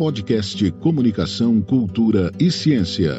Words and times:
Podcast 0.00 0.70
Comunicação, 0.80 1.60
Cultura 1.60 2.32
e 2.40 2.50
Ciência. 2.50 3.16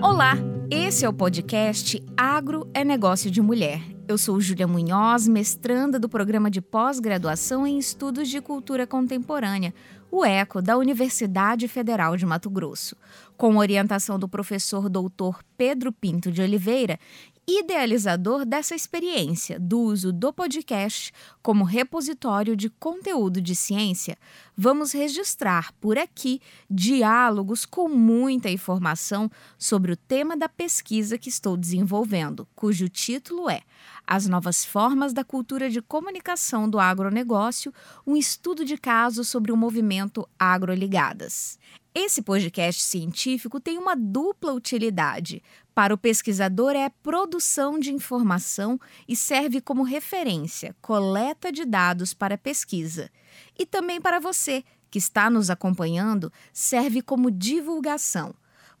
Olá, 0.00 0.34
esse 0.70 1.04
é 1.04 1.08
o 1.08 1.12
podcast 1.12 2.00
Agro 2.16 2.70
é 2.72 2.84
Negócio 2.84 3.28
de 3.28 3.42
Mulher. 3.42 3.82
Eu 4.06 4.16
sou 4.16 4.40
Júlia 4.40 4.68
Munhoz, 4.68 5.26
mestranda 5.26 5.98
do 5.98 6.08
programa 6.08 6.48
de 6.48 6.60
pós-graduação 6.60 7.66
em 7.66 7.76
Estudos 7.76 8.28
de 8.28 8.40
Cultura 8.40 8.86
Contemporânea, 8.86 9.74
o 10.10 10.24
ECO, 10.24 10.62
da 10.62 10.76
Universidade 10.76 11.68
Federal 11.68 12.16
de 12.16 12.24
Mato 12.24 12.48
Grosso. 12.48 12.96
Com 13.36 13.56
orientação 13.56 14.18
do 14.18 14.28
professor 14.28 14.88
doutor 14.88 15.42
Pedro 15.56 15.92
Pinto 15.92 16.30
de 16.30 16.42
Oliveira 16.42 16.98
idealizador 17.48 18.44
dessa 18.44 18.74
experiência 18.74 19.58
do 19.60 19.78
uso 19.78 20.12
do 20.12 20.32
podcast 20.32 21.12
como 21.40 21.62
repositório 21.62 22.56
de 22.56 22.68
conteúdo 22.68 23.40
de 23.40 23.54
ciência, 23.54 24.18
vamos 24.56 24.92
registrar 24.92 25.72
por 25.80 25.96
aqui 25.96 26.40
diálogos 26.68 27.64
com 27.64 27.88
muita 27.88 28.50
informação 28.50 29.30
sobre 29.56 29.92
o 29.92 29.96
tema 29.96 30.36
da 30.36 30.48
pesquisa 30.48 31.16
que 31.16 31.28
estou 31.28 31.56
desenvolvendo, 31.56 32.48
cujo 32.56 32.88
título 32.88 33.48
é 33.48 33.60
As 34.06 34.28
Novas 34.28 34.64
Formas 34.64 35.12
da 35.12 35.24
Cultura 35.24 35.68
de 35.68 35.82
Comunicação 35.82 36.70
do 36.70 36.78
Agronegócio 36.78 37.74
um 38.06 38.16
estudo 38.16 38.64
de 38.64 38.78
caso 38.78 39.24
sobre 39.24 39.50
o 39.50 39.56
movimento 39.56 40.28
Agroligadas. 40.38 41.58
Esse 41.92 42.22
podcast 42.22 42.84
científico 42.84 43.58
tem 43.58 43.78
uma 43.78 43.96
dupla 43.96 44.52
utilidade. 44.52 45.42
Para 45.74 45.92
o 45.92 45.98
pesquisador, 45.98 46.76
é 46.76 46.88
produção 47.02 47.80
de 47.80 47.92
informação 47.92 48.78
e 49.08 49.16
serve 49.16 49.60
como 49.60 49.82
referência, 49.82 50.76
coleta 50.80 51.50
de 51.50 51.64
dados 51.64 52.14
para 52.14 52.38
pesquisa. 52.38 53.10
E 53.58 53.66
também 53.66 54.00
para 54.00 54.20
você, 54.20 54.62
que 54.88 54.98
está 54.98 55.28
nos 55.28 55.50
acompanhando, 55.50 56.32
serve 56.52 57.02
como 57.02 57.30
divulgação. 57.30 58.34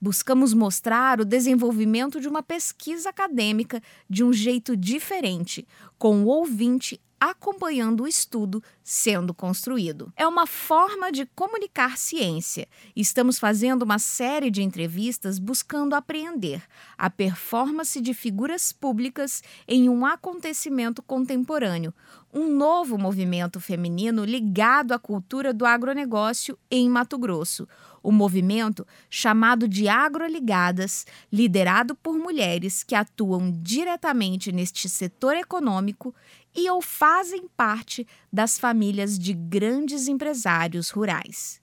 Buscamos 0.06 0.54
mostrar 0.54 1.20
o 1.20 1.24
desenvolvimento 1.24 2.20
de 2.20 2.28
uma 2.28 2.40
pesquisa 2.40 3.08
acadêmica 3.08 3.82
de 4.08 4.22
um 4.22 4.32
jeito 4.32 4.76
diferente, 4.76 5.66
com 5.98 6.22
o 6.22 6.26
ouvinte 6.26 7.00
acompanhando 7.18 8.04
o 8.04 8.06
estudo 8.06 8.62
sendo 8.84 9.34
construído. 9.34 10.12
É 10.16 10.24
uma 10.24 10.46
forma 10.46 11.10
de 11.10 11.26
comunicar 11.34 11.98
ciência. 11.98 12.68
Estamos 12.94 13.36
fazendo 13.36 13.82
uma 13.82 13.98
série 13.98 14.48
de 14.48 14.62
entrevistas 14.62 15.40
buscando 15.40 15.94
apreender 15.94 16.62
a 16.96 17.10
performance 17.10 18.00
de 18.00 18.14
figuras 18.14 18.70
públicas 18.70 19.42
em 19.66 19.88
um 19.88 20.06
acontecimento 20.06 21.02
contemporâneo, 21.02 21.92
um 22.32 22.54
novo 22.54 22.96
movimento 22.96 23.58
feminino 23.58 24.24
ligado 24.24 24.92
à 24.92 24.98
cultura 25.00 25.52
do 25.52 25.66
agronegócio 25.66 26.56
em 26.70 26.88
Mato 26.88 27.18
Grosso. 27.18 27.66
O 28.06 28.12
movimento 28.12 28.86
chamado 29.10 29.66
de 29.66 29.88
Agroligadas, 29.88 31.04
liderado 31.32 31.96
por 31.96 32.16
mulheres 32.16 32.84
que 32.84 32.94
atuam 32.94 33.50
diretamente 33.50 34.52
neste 34.52 34.88
setor 34.88 35.34
econômico 35.34 36.14
e 36.54 36.70
ou 36.70 36.80
fazem 36.80 37.48
parte 37.56 38.06
das 38.32 38.60
famílias 38.60 39.18
de 39.18 39.32
grandes 39.32 40.06
empresários 40.06 40.90
rurais. 40.90 41.60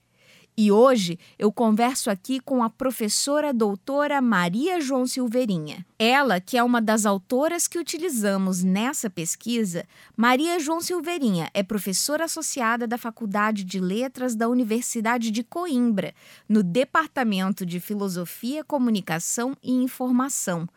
E 0.55 0.71
hoje 0.71 1.17
eu 1.39 1.51
converso 1.51 2.11
aqui 2.11 2.39
com 2.39 2.63
a 2.63 2.69
professora 2.69 3.51
doutora 3.51 4.21
Maria 4.21 4.79
João 4.79 5.07
Silveirinha. 5.07 5.83
Ela, 5.97 6.39
que 6.39 6.55
é 6.55 6.63
uma 6.63 6.79
das 6.79 7.07
autoras 7.07 7.67
que 7.67 7.79
utilizamos 7.79 8.63
nessa 8.63 9.09
pesquisa, 9.09 9.83
Maria 10.15 10.59
João 10.59 10.79
Silveirinha 10.79 11.49
é 11.55 11.63
professora 11.63 12.25
associada 12.25 12.85
da 12.85 12.99
Faculdade 12.99 13.63
de 13.63 13.79
Letras 13.79 14.35
da 14.35 14.47
Universidade 14.47 15.31
de 15.31 15.43
Coimbra, 15.43 16.13
no 16.47 16.61
Departamento 16.61 17.65
de 17.65 17.79
Filosofia, 17.79 18.63
Comunicação 18.63 19.57
e 19.63 19.71
Informação 19.71 20.67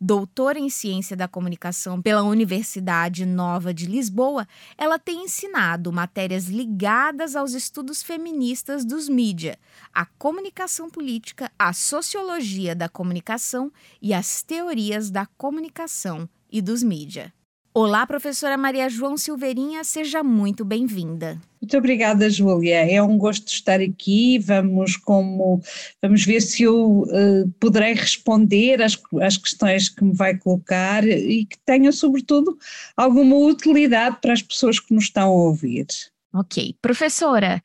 doutora 0.00 0.58
em 0.58 0.68
Ciência 0.68 1.16
da 1.16 1.28
Comunicação 1.28 2.00
pela 2.00 2.22
Universidade 2.22 3.24
Nova 3.26 3.72
de 3.72 3.86
Lisboa, 3.86 4.46
ela 4.76 4.98
tem 4.98 5.24
ensinado 5.24 5.92
matérias 5.92 6.46
ligadas 6.46 7.36
aos 7.36 7.52
estudos 7.52 8.02
feministas 8.02 8.84
dos 8.84 9.08
mídia, 9.08 9.58
a 9.92 10.04
comunicação 10.04 10.90
política, 10.90 11.50
a 11.58 11.72
sociologia 11.72 12.74
da 12.74 12.88
comunicação 12.88 13.72
e 14.00 14.12
as 14.12 14.42
teorias 14.42 15.10
da 15.10 15.26
comunicação 15.26 16.28
e 16.50 16.60
dos 16.60 16.82
mídia. 16.82 17.32
Olá, 17.76 18.06
professora 18.06 18.56
Maria 18.56 18.88
João 18.88 19.16
Silveirinha, 19.16 19.82
seja 19.82 20.22
muito 20.22 20.64
bem-vinda. 20.64 21.40
Muito 21.60 21.76
obrigada, 21.76 22.30
Júlia. 22.30 22.88
É 22.88 23.02
um 23.02 23.18
gosto 23.18 23.48
estar 23.48 23.80
aqui. 23.80 24.38
Vamos 24.38 24.96
como 24.96 25.60
vamos 26.00 26.24
ver 26.24 26.40
se 26.40 26.62
eu 26.62 27.00
uh, 27.00 27.50
poderei 27.58 27.94
responder 27.94 28.80
às, 28.80 28.96
às 29.20 29.36
questões 29.36 29.88
que 29.88 30.04
me 30.04 30.14
vai 30.14 30.38
colocar 30.38 31.04
e 31.04 31.46
que 31.46 31.58
tenham, 31.66 31.90
sobretudo, 31.90 32.56
alguma 32.96 33.34
utilidade 33.34 34.18
para 34.22 34.34
as 34.34 34.40
pessoas 34.40 34.78
que 34.78 34.94
nos 34.94 35.06
estão 35.06 35.24
a 35.24 35.32
ouvir. 35.32 35.86
Ok. 36.32 36.76
Professora, 36.80 37.60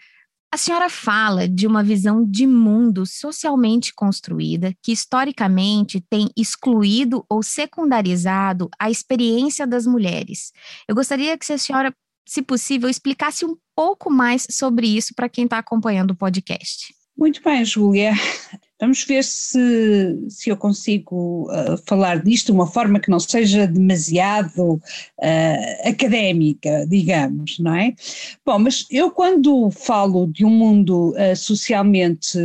a 0.52 0.58
senhora 0.58 0.90
fala 0.90 1.48
de 1.48 1.68
uma 1.68 1.84
visão 1.84 2.26
de 2.26 2.48
mundo 2.48 3.06
socialmente 3.06 3.94
construída 3.94 4.74
que 4.82 4.92
historicamente 4.92 6.02
tem 6.10 6.30
excluído 6.36 7.24
ou 7.30 7.44
secundarizado 7.44 8.70
a 8.80 8.90
experiência 8.90 9.68
das 9.68 9.86
mulheres. 9.86 10.52
Eu 10.88 10.96
gostaria 10.96 11.38
que 11.38 11.52
a 11.54 11.58
senhora, 11.58 11.94
se 12.28 12.42
possível, 12.42 12.90
explicasse 12.90 13.46
um 13.46 13.56
pouco 13.76 14.10
mais 14.10 14.48
sobre 14.50 14.88
isso 14.88 15.14
para 15.16 15.30
quem 15.30 15.44
está 15.44 15.60
acompanhando 15.60 16.12
o 16.12 16.18
podcast. 16.18 16.94
Muito 17.16 17.44
bem, 17.44 17.64
Júlia. 17.64 18.14
Vamos 18.80 19.04
ver 19.04 19.26
se, 19.26 19.60
se 20.30 20.50
eu 20.50 20.56
consigo 20.56 21.52
uh, 21.52 21.78
falar 21.86 22.24
disto 22.24 22.46
de 22.46 22.52
uma 22.54 22.66
forma 22.66 23.00
que 23.00 23.10
não 23.10 23.20
seja 23.20 23.68
demasiado 23.68 24.76
uh, 24.76 25.90
académica, 25.90 26.86
digamos, 26.88 27.60
não 27.60 27.76
é? 27.76 27.94
Bom, 28.46 28.58
mas 28.60 28.86
eu 28.90 29.12
quando 29.12 29.70
falo 29.70 30.28
de 30.28 30.46
um 30.46 30.50
mundo 30.50 31.10
uh, 31.10 31.36
socialmente 31.36 32.40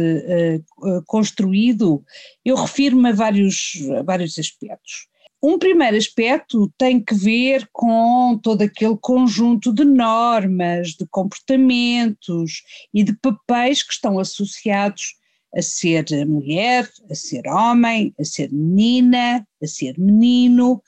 construído, 1.07 2.05
eu 2.45 2.57
refiro-me 2.57 3.11
a 3.11 3.13
vários, 3.13 3.79
a 3.99 4.03
vários 4.03 4.39
aspectos. 4.39 5.07
Um 5.43 5.59
primeiro 5.59 5.97
aspecto 5.97 6.73
tem 6.77 6.99
que 6.99 7.15
ver 7.15 7.69
com 7.73 8.39
todo 8.43 8.63
aquele 8.63 8.97
conjunto 9.01 9.73
de 9.73 9.85
normas, 9.85 10.89
de 10.89 11.07
comportamentos 11.07 12.63
e 12.93 13.05
de 13.05 13.13
papéis 13.15 13.83
que 13.83 13.93
estão 13.93 14.19
associados 14.19 15.15
a 15.57 15.63
ser 15.63 16.05
mulher, 16.27 16.91
a 17.11 17.15
ser 17.15 17.47
homem, 17.47 18.15
a 18.19 18.25
ser 18.25 18.53
menina, 18.53 19.47
a 19.63 19.67
ser 19.67 19.99
menino 19.99 20.83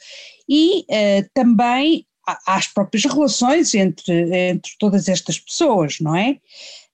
e 0.48 0.80
uh, 0.80 1.28
também 1.32 2.06
às 2.46 2.66
próprias 2.66 3.04
relações 3.04 3.74
entre, 3.74 4.48
entre 4.50 4.72
todas 4.78 5.08
estas 5.08 5.38
pessoas, 5.38 6.00
não 6.00 6.16
é? 6.16 6.40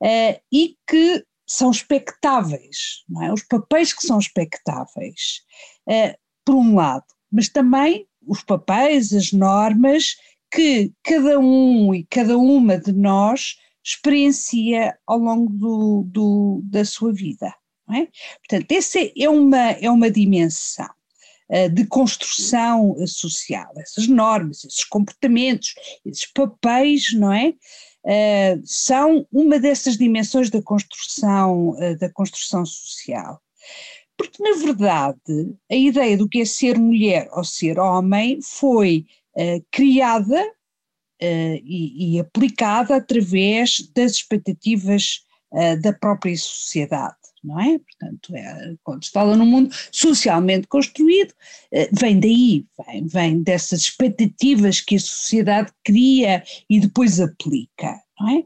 Uh, 0.03 0.41
e 0.53 0.77
que 0.87 1.25
são 1.47 1.71
expectáveis, 1.71 3.03
não 3.09 3.22
é? 3.22 3.32
Os 3.32 3.43
papéis 3.43 3.93
que 3.93 4.06
são 4.06 4.19
expectáveis, 4.19 5.43
uh, 5.88 6.15
por 6.44 6.55
um 6.55 6.75
lado, 6.75 7.05
mas 7.31 7.49
também 7.49 8.06
os 8.27 8.43
papéis, 8.43 9.12
as 9.12 9.32
normas 9.32 10.16
que 10.50 10.93
cada 11.03 11.38
um 11.38 11.94
e 11.94 12.05
cada 12.05 12.37
uma 12.37 12.78
de 12.78 12.93
nós 12.93 13.56
experiencia 13.84 14.97
ao 15.06 15.19
longo 15.19 15.50
do, 15.53 16.05
do 16.06 16.61
da 16.65 16.84
sua 16.84 17.12
vida. 17.12 17.53
É? 17.91 18.06
Portanto, 18.38 18.72
essa 18.72 18.98
é 19.16 19.28
uma, 19.28 19.70
é 19.72 19.91
uma 19.91 20.10
dimensão 20.10 20.88
uh, 21.50 21.69
de 21.69 21.87
construção 21.87 22.94
social, 23.06 23.72
essas 23.76 24.06
normas, 24.06 24.65
esses 24.65 24.84
comportamentos, 24.84 25.75
esses 26.04 26.26
papéis, 26.32 27.12
não 27.15 27.32
é? 27.32 27.54
Uh, 28.04 28.60
são 28.65 29.26
uma 29.32 29.58
dessas 29.58 29.96
dimensões 29.96 30.50
da 30.50 30.62
construção, 30.62 31.70
uh, 31.70 31.99
da 31.99 32.11
construção 32.11 32.64
social. 32.64 33.40
Porque, 34.17 34.43
na 34.43 34.56
verdade, 34.56 35.55
a 35.70 35.75
ideia 35.75 36.17
do 36.17 36.29
que 36.29 36.40
é 36.40 36.44
ser 36.44 36.79
mulher 36.79 37.29
ou 37.32 37.44
ser 37.44 37.79
homem 37.79 38.40
foi 38.43 39.06
criada 39.70 40.52
e, 41.19 42.17
e, 42.17 42.20
aplicada 42.20 42.96
através 42.96 43.79
das 43.96 44.12
expectativas 44.12 45.25
da 45.81 45.94
própria 45.94 46.37
sociedade 46.37 47.21
não 47.43 47.61
é? 47.61 47.79
Portanto, 47.79 48.35
é, 48.35 48.75
quando 48.83 49.05
se 49.05 49.11
fala 49.11 49.37
num 49.37 49.47
mundo 49.47 49.75
socialmente 49.91 50.67
construído, 50.67 51.35
eh, 51.73 51.89
vem 51.93 52.19
daí, 52.19 52.67
vem, 52.87 53.06
vem 53.06 53.43
dessas 53.43 53.81
expectativas 53.81 54.81
que 54.81 54.97
a 54.97 55.00
sociedade 55.00 55.73
cria 55.85 56.43
e 56.69 56.81
depois 56.81 57.21
aplica, 57.21 58.00
não 58.19 58.39
é? 58.39 58.44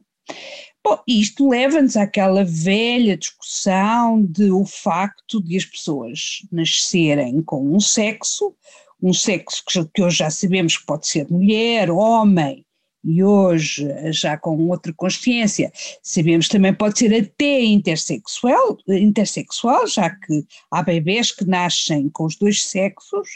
Bom, 0.85 1.01
isto 1.07 1.49
leva-nos 1.49 1.97
àquela 1.97 2.45
velha 2.45 3.17
discussão 3.17 4.23
de 4.23 4.51
o 4.53 4.65
facto 4.65 5.43
de 5.43 5.57
as 5.57 5.65
pessoas 5.65 6.47
nascerem 6.51 7.43
com 7.43 7.75
um 7.75 7.81
sexo, 7.81 8.55
um 9.03 9.13
sexo 9.13 9.65
que 9.93 10.03
hoje 10.03 10.19
já 10.19 10.31
sabemos 10.31 10.77
que 10.77 10.87
pode 10.87 11.07
ser 11.07 11.29
mulher, 11.31 11.91
homem 11.91 12.66
e 13.07 13.23
hoje, 13.23 13.87
já 14.13 14.37
com 14.37 14.69
outra 14.69 14.93
consciência, 14.93 15.73
sabemos 16.03 16.49
também 16.49 16.75
pode 16.75 16.99
ser 16.99 17.15
até 17.15 17.63
intersexual, 17.63 18.77
intersexual 18.89 19.87
já 19.87 20.11
que 20.11 20.45
há 20.73 20.83
bebês 20.83 21.31
que 21.31 21.45
nascem 21.47 22.09
com 22.09 22.25
os 22.25 22.35
dois 22.37 22.65
sexos, 22.65 23.29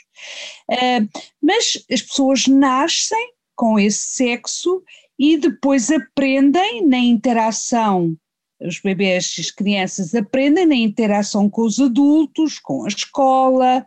uh, 0.68 1.08
mas 1.40 1.84
as 1.88 2.02
pessoas 2.02 2.48
nascem 2.48 3.32
com 3.54 3.78
esse 3.78 4.16
sexo 4.16 4.82
e 5.16 5.38
depois 5.38 5.88
aprendem 5.90 6.84
na 6.84 6.98
interação 6.98 8.16
os 8.60 8.80
bebês 8.80 9.36
e 9.38 9.40
as 9.40 9.50
crianças 9.50 10.14
aprendem 10.14 10.66
na 10.66 10.74
interação 10.74 11.48
com 11.48 11.62
os 11.62 11.78
adultos, 11.78 12.58
com 12.58 12.84
a 12.84 12.88
escola, 12.88 13.86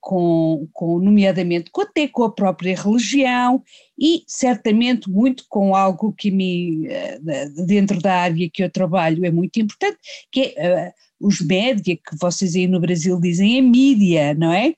com, 0.00 0.68
com, 0.72 0.98
nomeadamente 0.98 1.70
até 1.78 2.06
com 2.06 2.24
a 2.24 2.32
própria 2.32 2.76
religião 2.76 3.62
e 3.98 4.22
certamente 4.26 5.08
muito 5.10 5.44
com 5.48 5.74
algo 5.74 6.12
que 6.12 6.30
me, 6.30 6.86
uh, 6.86 7.66
dentro 7.66 8.00
da 8.00 8.14
área 8.14 8.50
que 8.50 8.62
eu 8.62 8.70
trabalho 8.70 9.24
é 9.24 9.30
muito 9.30 9.58
importante, 9.58 9.98
que 10.30 10.54
é 10.56 10.88
uh, 10.88 11.26
os 11.26 11.40
média, 11.40 11.96
que 11.96 12.16
vocês 12.20 12.54
aí 12.54 12.66
no 12.66 12.80
Brasil 12.80 13.18
dizem 13.20 13.58
a 13.58 13.62
mídia, 13.62 14.34
não 14.34 14.52
é? 14.52 14.74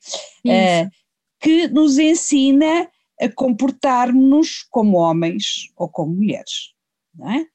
que 1.39 1.67
nos 1.67 1.97
ensina 1.97 2.89
a 3.19 3.29
comportar-nos 3.29 4.65
como 4.69 4.97
homens 4.97 5.71
ou 5.75 5.89
como 5.89 6.15
mulheres, 6.15 6.73
não 7.15 7.31
é? 7.31 7.45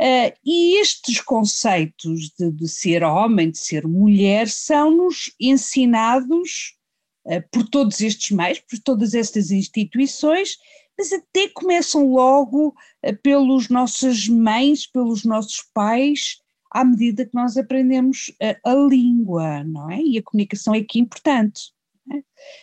Uh, 0.00 0.30
e 0.44 0.78
estes 0.78 1.22
conceitos 1.22 2.30
de, 2.38 2.50
de, 2.50 2.68
ser 2.68 3.02
homem, 3.02 3.50
de 3.50 3.58
ser 3.58 3.86
mulher, 3.86 4.46
são-nos 4.46 5.34
ensinados 5.40 6.76
uh, 7.24 7.42
por 7.50 7.66
todos 7.66 8.02
estes 8.02 8.30
meios, 8.30 8.60
por 8.60 8.78
todas 8.78 9.14
estas 9.14 9.50
instituições, 9.50 10.58
mas 10.98 11.12
até 11.14 11.48
começam 11.48 12.12
logo 12.12 12.68
uh, 12.68 13.16
pelos 13.22 13.70
nossas 13.70 14.28
mães, 14.28 14.86
pelos 14.86 15.24
nossos 15.24 15.62
pais, 15.72 16.42
à 16.70 16.84
medida 16.84 17.24
que 17.24 17.34
nós 17.34 17.56
aprendemos 17.56 18.30
a 18.62 18.74
língua, 18.74 19.64
não 19.64 19.90
é? 19.90 20.02
E 20.02 20.18
a 20.18 20.22
comunicação 20.22 20.74
é 20.74 20.82
que 20.82 20.98
é 20.98 21.02
importante. 21.02 21.72
É? 22.12 22.22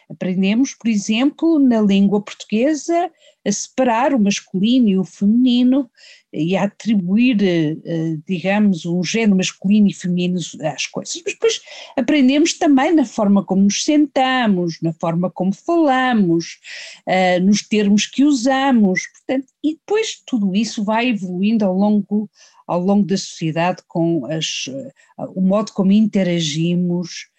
Aprendemos, 0.10 0.76
por 0.76 0.88
exemplo, 0.88 1.58
na 1.58 1.82
língua 1.82 2.22
portuguesa, 2.22 3.12
a 3.46 3.52
separar 3.52 4.14
o 4.14 4.20
masculino 4.20 4.88
e 4.88 5.00
o 5.00 5.04
feminino 5.04 5.90
e 6.34 6.58
a 6.58 6.64
atribuir, 6.64 7.38
eh, 7.42 8.18
digamos, 8.28 8.86
um 8.86 9.04
género 9.04 9.38
masculino 9.38 9.88
e 9.88 9.94
feminino 9.94 10.40
às 10.64 10.88
coisas. 10.88 11.22
Mas 11.24 11.34
depois 11.34 11.62
aprendemos 11.96 12.54
também 12.54 12.94
na 12.94 13.06
forma 13.06 13.46
como 13.46 13.64
nos 13.64 13.84
sentamos, 13.84 14.80
na 14.82 14.92
forma 14.94 15.30
como 15.30 15.54
falamos, 15.54 16.58
eh, 17.06 17.40
nos 17.40 17.62
termos 17.62 18.08
que 18.08 18.24
usamos, 18.24 19.04
portanto, 19.08 19.48
e 19.64 19.76
depois 19.76 20.22
tudo 20.26 20.56
isso 20.56 20.84
vai 20.84 21.10
evoluindo 21.10 21.64
ao 21.64 21.74
longo, 21.74 22.28
ao 22.68 22.80
longo 22.80 23.06
da 23.06 23.18
sociedade 23.18 23.84
com 23.88 24.26
as, 24.26 24.66
eh, 24.70 24.92
o 25.36 25.42
modo 25.42 25.72
como 25.72 25.92
interagimos, 25.92 27.32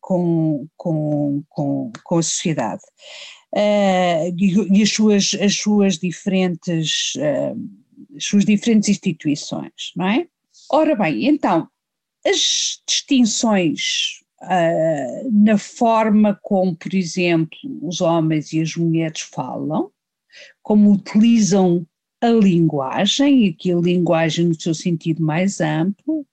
com, 0.00 0.66
com, 0.76 1.44
com, 1.48 1.92
com 2.02 2.18
a 2.18 2.22
sociedade. 2.24 2.82
E, 4.36 4.82
as 4.82 4.90
suas, 4.90 5.30
as 5.40 5.54
suas 5.54 5.96
diferentes 5.96 7.12
suas 8.18 8.44
diferentes 8.44 8.88
instituições, 8.88 9.92
não 9.96 10.08
é? 10.08 10.26
Ora 10.70 10.94
bem, 10.94 11.26
então, 11.26 11.68
as 12.26 12.80
distinções 12.86 14.20
uh, 14.42 15.30
na 15.32 15.58
forma 15.58 16.38
como, 16.42 16.76
por 16.76 16.94
exemplo, 16.94 17.58
os 17.82 18.00
homens 18.00 18.52
e 18.52 18.60
as 18.60 18.76
mulheres 18.76 19.20
falam, 19.20 19.90
como 20.62 20.92
utilizam 20.92 21.86
a 22.24 22.30
linguagem, 22.30 23.44
e 23.44 23.48
aqui 23.50 23.70
a 23.70 23.76
linguagem 23.76 24.46
no 24.46 24.58
seu 24.58 24.74
sentido 24.74 25.22
mais 25.22 25.60
amplo, 25.60 26.26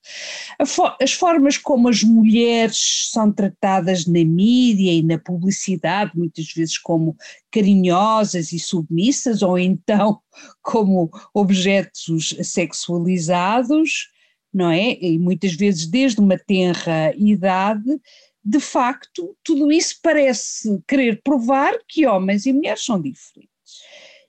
as 0.58 1.12
formas 1.12 1.58
como 1.58 1.90
as 1.90 2.02
mulheres 2.02 3.10
são 3.12 3.30
tratadas 3.30 4.06
na 4.06 4.24
mídia 4.24 4.94
e 4.94 5.02
na 5.02 5.18
publicidade, 5.18 6.14
muitas 6.16 6.48
vezes 6.54 6.78
como 6.78 7.16
carinhosas 7.52 8.54
e 8.54 8.60
submissas, 8.60 9.42
ou 9.42 9.60
então 9.60 10.20
como 10.64 11.10
objetos 11.34 12.36
sexualizados, 12.42 14.08
não 14.54 14.72
é? 14.72 14.94
E 14.94 15.20
muitas 15.20 15.54
vezes 15.54 15.86
desde 15.86 16.22
uma 16.22 16.38
tenra 16.38 17.14
idade, 17.18 18.00
de 18.44 18.60
facto, 18.62 19.36
tudo 19.44 19.70
isso 19.72 20.00
parece 20.02 20.82
querer 20.88 21.22
provar 21.22 21.74
que 21.86 22.08
homens 22.08 22.46
e 22.46 22.54
mulheres 22.54 22.84
são 22.84 23.02
diferentes. 23.02 23.51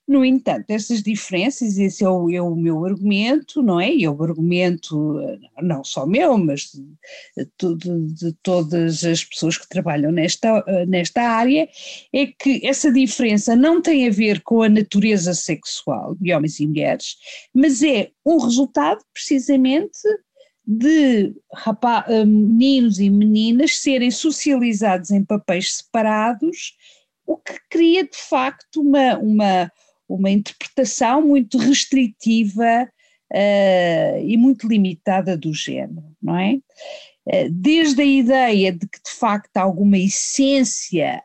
No 0.06 0.24
entanto, 0.24 0.68
essas 0.68 1.00
diferenças, 1.00 1.78
esse 1.78 2.02
é 2.02 2.08
o, 2.08 2.28
é 2.30 2.42
o 2.42 2.56
meu 2.56 2.84
argumento, 2.84 3.62
não 3.62 3.80
é? 3.80 3.94
E 3.94 4.04
é 4.04 4.10
o 4.10 4.22
argumento, 4.22 5.20
eh, 5.20 5.38
não 5.62 5.84
só 5.84 6.04
meu, 6.04 6.36
mas 6.36 6.72
de, 6.72 7.76
de, 7.76 8.14
de, 8.14 8.32
todas 8.42 9.04
as 9.04 9.24
pessoas 9.24 9.56
que 9.56 9.68
trabalham 9.68 10.10
nesta, 10.10 10.62
eh, 10.66 10.86
nesta 10.86 11.22
área, 11.22 11.68
é 12.12 12.26
que 12.26 12.60
essa 12.66 12.92
diferença 12.92 13.54
não 13.54 13.80
tem 13.80 14.08
a 14.08 14.10
ver 14.10 14.42
com 14.42 14.62
a 14.62 14.68
natureza 14.68 15.34
sexual 15.34 16.16
de 16.20 16.34
homens 16.34 16.58
e 16.58 16.66
mulheres, 16.66 17.16
mas 17.54 17.80
é 17.82 18.10
um 18.26 18.38
resultado 18.38 19.04
precisamente 19.14 20.00
de 20.66 21.34
rapaz, 21.52 22.04
eh, 22.08 22.24
meninos 22.24 22.98
e 22.98 23.08
meninas 23.08 23.78
serem 23.78 24.10
socializados 24.10 25.10
em 25.10 25.24
papéis 25.24 25.76
separados, 25.76 26.76
o 27.26 27.36
que 27.36 27.54
cria 27.70 28.04
de 28.04 28.16
facto 28.16 28.80
uma, 28.80 29.18
uma, 29.18 29.72
uma 30.14 30.30
interpretação 30.30 31.22
muito 31.22 31.58
restritiva 31.58 32.88
uh, 33.32 34.18
e 34.24 34.36
muito 34.36 34.68
limitada 34.68 35.36
do 35.36 35.52
género, 35.52 36.14
não 36.22 36.36
é? 36.36 36.54
Uh, 37.26 37.50
desde 37.50 38.02
a 38.02 38.04
ideia 38.04 38.72
de 38.72 38.86
que 38.86 38.98
de 39.02 39.10
facto 39.10 39.56
há 39.56 39.62
alguma 39.62 39.98
essência 39.98 41.22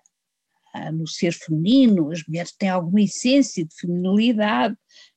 uh, 0.76 0.92
no 0.92 1.08
ser 1.08 1.34
feminino, 1.34 2.12
as 2.12 2.24
mulheres 2.26 2.52
têm 2.54 2.70
alguma 2.70 3.02
essência 3.02 3.66
de 3.66 3.76
feminilidade, 3.76 4.76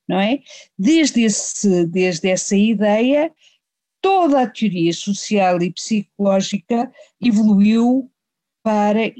não 0.08 0.18
é? 0.18 0.40
Desde, 0.78 1.22
esse, 1.22 1.86
desde 1.86 2.28
essa 2.28 2.56
ideia, 2.56 3.30
toda 4.00 4.42
a 4.42 4.50
teoria 4.50 4.92
social 4.92 5.62
e 5.62 5.72
psicológica 5.72 6.90
evoluiu 7.22 8.10
para, 8.62 9.12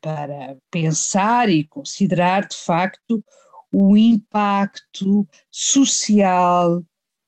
para 0.00 0.56
pensar 0.70 1.48
e 1.48 1.64
considerar 1.64 2.46
de 2.46 2.56
facto 2.56 3.24
o 3.72 3.96
impacto 3.96 5.26
social 5.50 6.82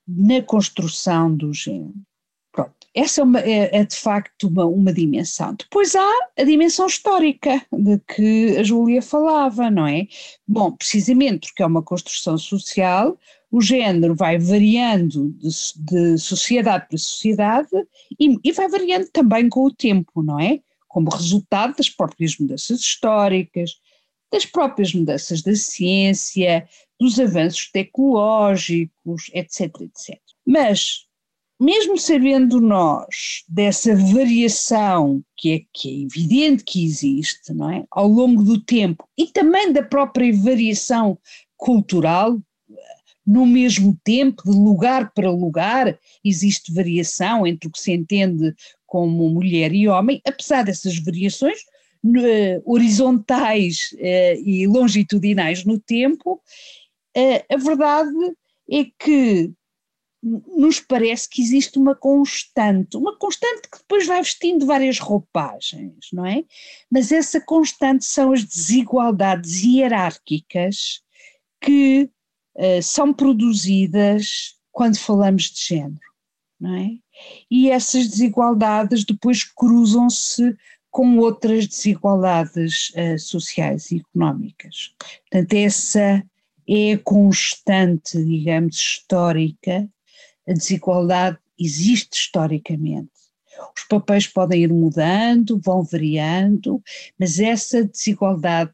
na 0.06 0.42
construção 0.42 1.34
do 1.34 1.52
género. 1.52 1.94
Pronto, 2.52 2.74
essa 2.94 3.20
é, 3.20 3.24
uma, 3.24 3.40
é, 3.40 3.76
é 3.78 3.84
de 3.84 3.94
facto 3.94 4.48
uma, 4.48 4.66
uma, 4.66 4.92
dimensão. 4.92 5.54
Depois 5.54 5.94
há 5.94 6.10
a 6.36 6.42
dimensão 6.42 6.86
histórica 6.86 7.64
de 7.72 7.98
que 8.00 8.56
a 8.58 8.62
Júlia 8.64 9.00
falava, 9.00 9.70
não 9.70 9.86
é? 9.86 10.08
Bom, 10.46 10.72
precisamente 10.72 11.48
porque 11.48 11.62
é 11.62 11.66
uma 11.66 11.82
construção 11.82 12.36
social, 12.36 13.16
o 13.50 13.60
género 13.60 14.14
vai 14.14 14.38
variando 14.38 15.30
de, 15.38 15.48
de 15.76 16.18
sociedade 16.18 16.88
para 16.88 16.98
sociedade 16.98 17.68
e, 18.18 18.36
e 18.42 18.52
vai 18.52 18.68
variando 18.68 19.08
também 19.12 19.48
com 19.48 19.64
o 19.64 19.74
tempo, 19.74 20.22
não 20.22 20.38
é? 20.40 20.60
Como 20.88 21.10
resultado 21.10 21.76
das 21.76 21.88
próprias 21.88 22.36
mudanças 22.36 22.80
históricas, 22.80 23.80
das 24.32 24.46
próprias 24.46 24.94
mudanças 24.94 25.42
da 25.42 25.54
ciência, 25.54 26.68
dos 26.98 27.18
avanços 27.18 27.70
tecnológicos, 27.72 29.30
etc, 29.32 29.60
etc. 29.80 30.20
Mas, 30.46 31.06
mesmo 31.58 31.98
sabendo 31.98 32.60
nós 32.60 33.44
dessa 33.48 33.94
variação 33.94 35.22
que 35.36 35.52
é, 35.52 35.60
que 35.72 35.88
é 35.88 36.04
evidente 36.04 36.64
que 36.64 36.84
existe, 36.84 37.52
não 37.52 37.70
é? 37.70 37.84
Ao 37.90 38.06
longo 38.06 38.42
do 38.42 38.60
tempo 38.60 39.08
e 39.16 39.26
também 39.26 39.72
da 39.72 39.82
própria 39.82 40.32
variação 40.34 41.18
cultural, 41.56 42.38
no 43.26 43.46
mesmo 43.46 43.96
tempo, 44.02 44.42
de 44.44 44.50
lugar 44.50 45.12
para 45.14 45.30
lugar, 45.30 45.98
existe 46.24 46.72
variação 46.72 47.46
entre 47.46 47.68
o 47.68 47.70
que 47.70 47.80
se 47.80 47.92
entende 47.92 48.54
como 48.86 49.28
mulher 49.28 49.72
e 49.72 49.86
homem, 49.86 50.20
apesar 50.26 50.64
dessas 50.64 50.98
variações, 50.98 51.60
horizontais 52.64 53.90
uh, 53.94 54.42
e 54.44 54.66
longitudinais 54.66 55.64
no 55.64 55.78
tempo, 55.78 56.40
uh, 57.16 57.54
a 57.54 57.56
verdade 57.56 58.34
é 58.70 58.84
que 58.98 59.52
nos 60.22 60.80
parece 60.80 61.28
que 61.28 61.40
existe 61.40 61.78
uma 61.78 61.94
constante, 61.94 62.96
uma 62.96 63.16
constante 63.16 63.68
que 63.70 63.78
depois 63.78 64.06
vai 64.06 64.22
vestindo 64.22 64.66
várias 64.66 64.98
roupagens, 64.98 66.08
não 66.12 66.26
é? 66.26 66.44
Mas 66.90 67.10
essa 67.10 67.40
constante 67.40 68.04
são 68.04 68.32
as 68.32 68.44
desigualdades 68.44 69.62
hierárquicas 69.62 71.00
que 71.60 72.10
uh, 72.56 72.82
são 72.82 73.14
produzidas 73.14 74.56
quando 74.70 74.98
falamos 74.98 75.44
de 75.44 75.60
género, 75.60 76.00
não 76.60 76.74
é? 76.74 76.90
E 77.50 77.70
essas 77.70 78.06
desigualdades 78.06 79.04
depois 79.04 79.42
cruzam-se 79.42 80.54
com 80.90 81.18
outras 81.18 81.66
desigualdades 81.66 82.90
uh, 82.90 83.18
sociais 83.18 83.90
e 83.90 83.98
económicas. 83.98 84.94
Portanto, 85.30 85.54
essa, 85.54 86.24
é 86.68 86.96
constante, 86.98 88.22
digamos, 88.24 88.76
histórica, 88.76 89.88
a 90.48 90.52
desigualdade 90.52 91.38
existe 91.58 92.14
historicamente. 92.14 93.10
Os 93.76 93.84
papéis 93.88 94.26
podem 94.26 94.62
ir 94.62 94.72
mudando, 94.72 95.60
vão 95.62 95.82
variando, 95.82 96.82
mas 97.18 97.38
essa 97.38 97.84
desigualdade 97.84 98.72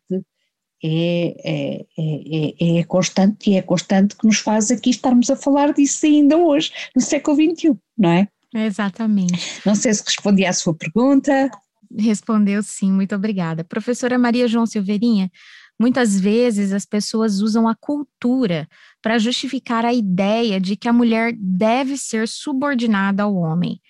é, 0.85 1.35
é, 1.45 1.87
é, 1.99 2.79
é, 2.79 2.85
constante 2.85 3.51
e 3.51 3.57
é 3.57 3.63
constante 3.63 4.15
que 4.15 4.27
nos 4.27 4.39
faz 4.39 4.71
aqui 4.71 4.91
estarmos 4.91 5.31
a 5.31 5.37
falar 5.37 5.73
disso 5.73 6.07
ainda 6.07 6.37
hoje, 6.37 6.71
no 6.95 7.01
século 7.01 7.37
XXI, 7.37 7.77
não 7.97 8.11
é? 8.11 8.29
Exatamente. 8.55 9.61
Não 9.65 9.75
sei 9.75 9.93
se 9.93 10.05
respondi 10.05 10.45
à 10.45 10.53
sua 10.53 10.75
pergunta. 10.75 11.51
Respondeu 11.97 12.63
sim, 12.63 12.91
muito 12.91 13.15
obrigada. 13.15 13.65
Professora 13.65 14.19
Maria 14.19 14.49
João 14.49 14.67
Silveirinha, 14.67 15.31
muitas 15.79 16.19
vezes 16.19 16.73
as 16.73 16.85
pessoas 16.85 17.41
usam 17.41 17.69
a 17.69 17.75
cultura 17.75 18.69
para 19.03 19.19
justificar 19.19 19.85
a 19.85 19.93
ideia 19.93 20.61
de 20.61 20.77
que 20.77 20.89
a 20.89 20.93
mulher 20.93 21.35
deve 21.39 21.97
ser 21.97 22.27
subordinada 22.27 23.23
ao 23.23 23.35
homem. 23.35 23.81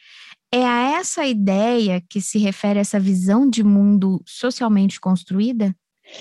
É 0.52 0.64
a 0.64 0.98
essa 0.98 1.26
ideia 1.26 2.02
que 2.08 2.20
se 2.20 2.38
refere 2.38 2.78
essa 2.78 3.00
visão 3.00 3.48
de 3.48 3.62
mundo 3.62 4.22
socialmente 4.24 5.00
construída? 5.00 5.74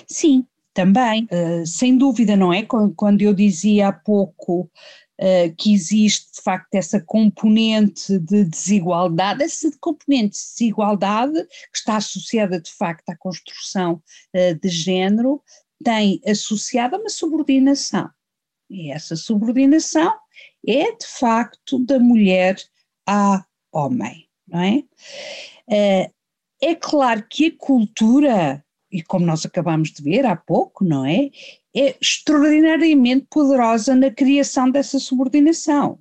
Sim, 0.08 0.46
também. 0.74 1.28
Uh, 1.32 1.66
sem 1.66 1.98
dúvida, 1.98 2.36
não 2.36 2.52
é? 2.52 2.64
Quando 2.96 3.22
eu 3.22 3.34
dizia 3.34 3.88
há 3.88 3.94
pouco 3.94 4.70
que 5.58 5.74
existe 5.74 6.36
de 6.36 6.42
facto 6.42 6.74
essa 6.76 7.00
componente 7.00 8.20
de 8.20 8.44
desigualdade, 8.44 9.44
essa 9.44 9.72
componente 9.80 10.38
de 10.38 10.44
desigualdade 10.58 11.42
que 11.44 11.78
está 11.78 11.98
associada 11.98 12.60
de 12.60 12.72
facto 12.72 13.10
à 13.10 13.16
construção 13.16 14.02
uh, 14.36 14.60
de 14.60 14.70
género, 14.70 15.42
tem 15.84 16.20
associada 16.26 16.98
uma 16.98 17.10
subordinação. 17.10 18.10
E 18.70 18.92
essa 18.92 19.16
subordinação 19.16 20.14
é 20.68 20.92
de 20.92 21.06
facto 21.06 21.80
da 21.86 22.00
mulher 22.00 22.58
a 23.08 23.46
homem, 23.72 24.28
não 24.48 24.60
é? 24.60 24.84
Uh, 25.68 26.14
é 26.62 26.76
claro 26.76 27.26
que 27.30 27.48
a 27.48 27.58
cultura, 27.58 28.65
e 28.96 29.04
como 29.04 29.26
nós 29.26 29.46
acabamos 29.46 29.92
de 29.92 30.02
ver 30.02 30.26
há 30.26 30.36
pouco, 30.38 30.86
não 30.86 31.06
é? 31.06 31.30
É 31.76 31.96
extraordinariamente 32.02 33.28
poderosa 33.30 33.94
na 33.94 34.10
criação 34.10 34.72
dessa 34.72 35.00
subordinação. 35.00 36.00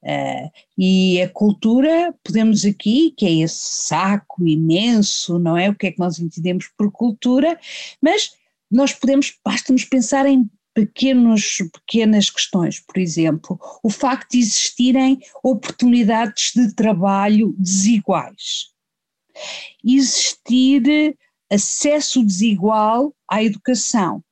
Uh, 0.00 0.50
e 0.78 1.20
a 1.22 1.28
cultura, 1.28 2.14
podemos 2.22 2.64
aqui, 2.64 3.12
que 3.16 3.26
é 3.26 3.32
esse 3.42 3.86
saco 3.86 4.46
imenso, 4.46 5.38
não 5.40 5.56
é? 5.56 5.70
O 5.70 5.74
que 5.74 5.88
é 5.88 5.90
que 5.90 5.98
nós 5.98 6.20
entendemos 6.20 6.68
por 6.78 6.92
cultura, 6.92 7.58
mas 8.00 8.32
nós 8.70 8.92
podemos, 8.92 9.34
basta-nos 9.44 9.84
pensar 9.84 10.26
em 10.26 10.48
pequenos, 10.72 11.58
pequenas 11.72 12.30
questões, 12.30 12.78
por 12.78 12.98
exemplo, 12.98 13.58
o 13.82 13.90
facto 13.90 14.32
de 14.32 14.38
existirem 14.38 15.18
oportunidades 15.42 16.52
de 16.54 16.72
trabalho 16.74 17.54
desiguais, 17.58 18.68
existir 19.84 21.16
acesso 21.54 22.24
desigual 22.24 23.14
à 23.30 23.42
educação, 23.42 24.22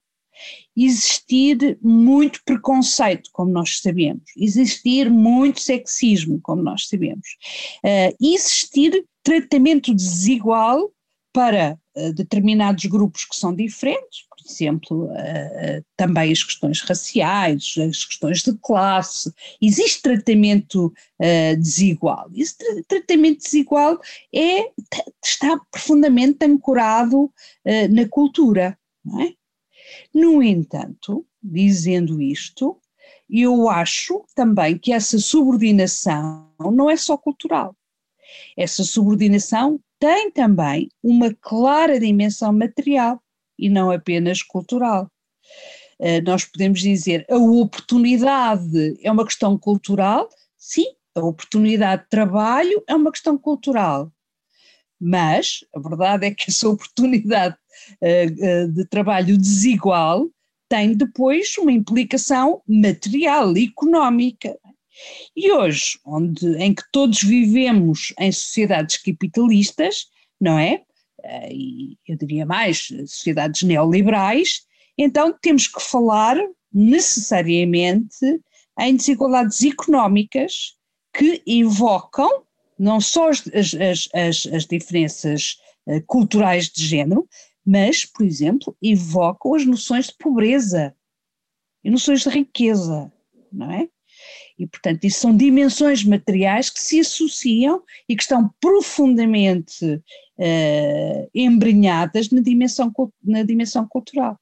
existir 0.77 1.79
muito 1.83 2.41
preconceito, 2.45 3.31
como 3.33 3.51
nós 3.51 3.81
sabemos, 3.81 4.23
existir 4.37 5.11
muito 5.11 5.61
sexismo, 5.61 6.41
como 6.43 6.63
nós 6.63 6.89
sabemos, 6.89 7.27
uh, 7.85 8.17
existir 8.21 9.05
tratamento 9.23 9.95
desigual 9.95 10.91
para 11.33 11.79
uh, 11.97 12.13
determinados 12.15 12.85
grupos 12.87 13.25
que 13.25 13.37
são 13.37 13.55
diferentes, 13.55 14.27
por 14.43 14.51
exemplo, 14.51 15.09
também 15.97 16.33
as 16.33 16.43
questões 16.43 16.81
raciais, 16.81 17.75
as 17.79 18.05
questões 18.05 18.43
de 18.43 18.57
classe, 18.59 19.33
existe 19.61 20.03
tratamento 20.03 20.87
uh, 20.87 21.57
desigual. 21.59 22.31
Esse 22.35 22.59
tra 22.59 22.83
tratamento 22.89 23.43
desigual 23.43 24.01
é, 24.35 24.71
está 25.25 25.59
profundamente 25.71 26.45
ancorado 26.45 27.25
uh, 27.25 27.33
na 27.91 28.09
cultura, 28.09 28.79
é? 29.21 29.33
No 30.15 30.43
entanto, 30.43 31.27
dizendo 31.43 32.21
isto, 32.21 32.79
eu 33.29 33.69
acho 33.69 34.25
também 34.35 34.79
que 34.79 34.93
essa 34.93 35.19
subordinação 35.19 36.51
não 36.73 36.91
é 36.91 36.97
só 36.97 37.17
cultural. 37.17 37.77
Essa 38.57 38.85
subordinação 38.85 39.81
tem 39.99 40.31
também 40.31 40.89
uma 41.03 41.35
clara 41.41 41.99
dimensão 42.01 42.53
material 42.53 43.22
e 43.63 43.71
não 43.71 43.91
apenas 43.93 44.43
cultural. 44.43 45.09
Uh, 46.01 46.21
nós 46.25 46.45
podemos 46.45 46.81
dizer 46.81 47.25
a 47.31 47.37
oportunidade 47.37 48.99
é 49.03 49.11
uma 49.11 49.25
questão 49.25 49.57
cultural, 49.57 50.29
sim, 50.59 50.87
a 51.15 51.21
oportunidade 51.21 52.03
de 52.03 52.09
trabalho 52.09 52.83
é 52.89 52.95
uma 52.95 53.13
questão 53.13 53.39
cultural, 53.39 54.11
mas 55.01 55.61
a 55.75 55.79
verdade 55.79 56.27
é 56.27 56.35
que 56.35 56.51
essa 56.51 56.67
oportunidade 56.69 57.57
uh, 58.03 58.65
uh, 58.65 58.73
de 58.73 58.85
trabalho 58.87 59.39
desigual 59.39 60.29
tem 60.69 60.95
depois 60.95 61.57
uma 61.59 61.71
implicação 61.71 62.63
material, 62.67 63.55
económica. 63.57 64.59
E 65.37 65.53
hoje, 65.53 65.99
onde, 66.05 66.57
em 66.57 66.75
que 66.75 66.83
todos 66.91 67.23
vivemos 67.23 68.15
em 68.19 68.33
sociedades 68.33 68.97
capitalistas, 68.97 70.07
não 70.41 70.59
é? 70.59 70.83
Eh, 71.23 71.53
e 71.53 71.99
eu 72.07 72.17
diria 72.17 72.47
mais, 72.47 72.89
sociedades 73.07 73.63
neoliberais, 73.63 74.63
então 74.97 75.37
temos 75.41 75.67
que 75.67 75.81
falar 75.81 76.37
necessariamente 76.73 78.41
em 78.81 78.97
desigualdades 78.97 79.63
económicas 79.63 80.77
que 81.15 81.43
evocam 81.47 82.45
não 82.79 83.01
só 83.01 83.29
as, 83.29 83.45
as, 83.55 84.09
as, 84.13 84.47
as 84.53 84.67
diferenças 84.67 85.59
eh, 85.87 86.01
culturais 86.01 86.69
de 86.69 86.85
género, 86.85 87.29
mas, 87.65 88.05
por 88.05 88.25
exemplo, 88.27 88.77
evocam 88.83 89.55
as 89.55 89.65
noções 89.65 90.07
de 90.07 90.15
pobreza 90.19 90.95
e 91.85 91.91
noções 91.91 92.23
de 92.23 92.29
riqueza, 92.29 93.13
não 93.53 93.71
é? 93.71 93.89
E, 94.59 94.67
portanto, 94.67 95.05
isso 95.05 95.21
são 95.21 95.37
dimensões 95.37 96.05
materiais 96.05 96.71
que 96.71 96.81
se 96.81 97.01
associam 97.01 97.83
e 98.09 98.17
que 98.17 98.23
estão 98.23 98.51
profundamente 98.61 100.03
uh, 100.43 101.31
embrenhadas 101.33 102.31
na 102.31 102.41
dimensão, 102.41 102.93
na 103.23 103.43
dimensão 103.45 103.87
cultural. 103.87 104.39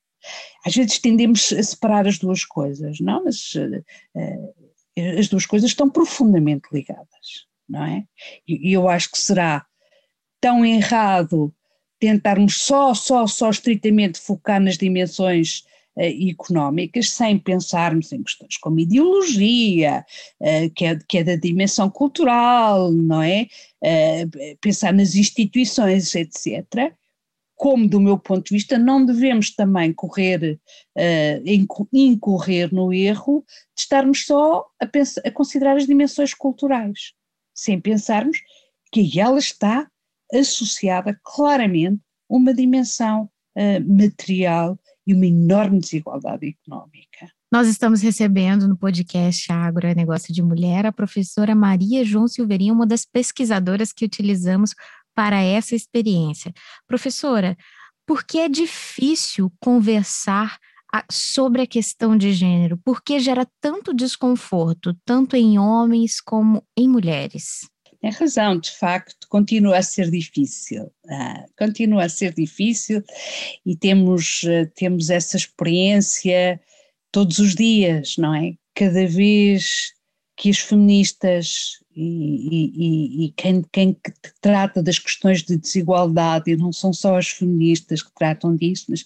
Às 0.65 0.75
vezes 0.75 0.99
tendemos 0.99 1.53
a 1.53 1.63
separar 1.63 2.07
as 2.07 2.19
duas 2.19 2.45
coisas, 2.45 3.01
não? 3.01 3.25
Mas 3.25 3.55
uh, 3.55 5.19
as 5.19 5.29
duas 5.29 5.47
coisas 5.47 5.71
estão 5.71 5.91
profundamente 5.91 6.69
ligadas, 6.73 7.47
não 7.69 7.85
é? 7.85 8.05
E 8.49 8.73
eu 8.73 8.89
acho 8.89 9.11
que 9.11 9.19
será 9.19 9.65
tão 10.41 10.65
errado 10.65 11.55
tentarmos 11.99 12.63
só, 12.63 12.95
só, 12.95 13.27
só 13.27 13.51
estritamente 13.51 14.19
focar 14.19 14.61
nas 14.61 14.79
dimensões 14.79 15.65
económicas 16.01 17.11
sem 17.11 17.39
pensarmos 17.39 18.13
em 18.13 18.23
questões 18.23 18.57
como 18.57 18.81
ideologia, 18.81 20.05
uh, 20.41 20.71
que, 20.75 20.87
é, 20.87 20.99
que 21.07 21.19
é 21.19 21.25
da 21.25 21.37
dimensão 21.37 21.91
cultural, 21.91 22.91
não 22.91 23.23
é? 23.23 23.47
Uh, 23.83 24.57
pensar 24.61 24.93
nas 24.93 25.15
instituições, 25.15 26.15
etc. 26.15 26.95
Como, 27.55 27.87
do 27.87 28.01
meu 28.01 28.19
ponto 28.19 28.49
de 28.49 28.55
vista, 28.55 28.79
não 28.79 29.05
devemos 29.05 29.55
também 29.55 29.93
correr, 29.93 30.59
incorrer 31.93 32.73
no 32.73 32.91
erro 32.91 33.45
de 33.77 33.83
estarmos 33.83 34.25
só 34.25 34.65
a, 34.81 34.87
pensar, 34.87 35.21
a 35.27 35.31
considerar 35.31 35.77
as 35.77 35.87
dimensões 35.87 36.33
culturais, 36.33 37.13
sem 37.55 37.79
pensarmos 37.79 38.39
que 38.91 39.21
ela 39.21 39.39
está 39.39 39.87
associada 40.33 41.21
claramente 41.23 42.01
a 42.31 42.35
uma 42.35 42.55
dimensão 42.55 43.29
material 43.87 44.79
e 45.11 45.15
uma 45.15 45.27
enorme 45.27 45.81
desigualdade 45.81 46.47
económica. 46.47 47.29
Nós 47.51 47.67
estamos 47.67 48.01
recebendo 48.01 48.69
no 48.69 48.77
podcast 48.77 49.51
Agro 49.51 49.85
é 49.85 49.93
Negócio 49.93 50.33
de 50.33 50.41
Mulher 50.41 50.87
a 50.87 50.93
professora 50.93 51.53
Maria 51.53 52.05
João 52.05 52.29
Silveirinha, 52.29 52.73
uma 52.73 52.87
das 52.87 53.05
pesquisadoras 53.05 53.93
que 53.93 54.05
utilizamos 54.05 54.73
para 55.13 55.43
essa 55.43 55.75
experiência. 55.75 56.53
Professora, 56.87 57.57
por 58.07 58.23
que 58.23 58.39
é 58.39 58.49
difícil 58.49 59.53
conversar 59.59 60.59
sobre 61.11 61.63
a 61.63 61.67
questão 61.67 62.17
de 62.17 62.33
gênero? 62.33 62.79
Por 62.85 63.03
que 63.03 63.19
gera 63.19 63.45
tanto 63.61 63.93
desconforto, 63.93 64.97
tanto 65.05 65.35
em 65.35 65.59
homens 65.59 66.21
como 66.21 66.65
em 66.77 66.89
mulheres? 66.89 67.69
Tem 68.01 68.11
razão, 68.11 68.59
de 68.59 68.71
facto, 68.71 69.29
continua 69.29 69.77
a 69.77 69.83
ser 69.83 70.11
difícil, 70.11 70.91
ah, 71.09 71.45
continua 71.59 72.05
a 72.05 72.09
ser 72.09 72.33
difícil 72.33 73.05
e 73.65 73.77
temos, 73.77 74.43
ah, 74.47 74.71
temos 74.75 75.11
essa 75.11 75.37
experiência 75.37 76.61
todos 77.13 77.39
os 77.39 77.55
dias, 77.55 78.17
não 78.17 78.35
é? 78.35 78.55
Cada 78.75 79.07
vez 79.07 79.93
que 80.37 80.49
as 80.49 80.59
feministas 80.59 81.81
e, 81.95 82.71
e, 82.73 83.25
e, 83.27 83.33
quem, 83.33 83.63
quem 83.71 83.97
trata 84.41 84.83
das 84.83 84.99
questões 84.99 85.43
de 85.43 85.59
desigualdade, 85.59 86.51
e 86.51 86.57
não 86.57 86.73
são 86.73 86.93
só 86.93 87.19
as 87.19 87.29
feministas 87.29 88.03
que 88.03 88.15
tratam 88.15 88.57
disso, 88.57 88.87
mas 88.89 89.05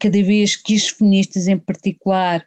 cada 0.00 0.20
vez 0.22 0.56
que 0.56 0.74
as 0.74 0.88
feministas 0.88 1.46
em 1.46 1.58
particular 1.58 2.44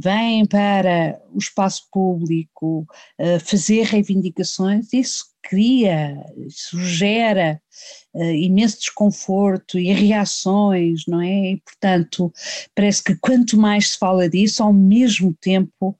vêm 0.00 0.46
para 0.46 1.20
o 1.32 1.38
espaço 1.38 1.86
público 1.92 2.86
uh, 3.20 3.40
fazer 3.44 3.84
reivindicações, 3.84 4.92
isso 4.92 5.26
cria, 5.42 6.16
isso 6.46 6.78
gera 6.80 7.60
uh, 8.14 8.32
imenso 8.32 8.78
desconforto 8.78 9.78
e 9.78 9.92
reações, 9.92 11.02
não 11.06 11.20
é? 11.20 11.52
E, 11.52 11.56
portanto, 11.58 12.32
parece 12.74 13.04
que 13.04 13.16
quanto 13.16 13.58
mais 13.58 13.90
se 13.90 13.98
fala 13.98 14.28
disso, 14.28 14.62
ao 14.62 14.72
mesmo 14.72 15.34
tempo 15.40 15.90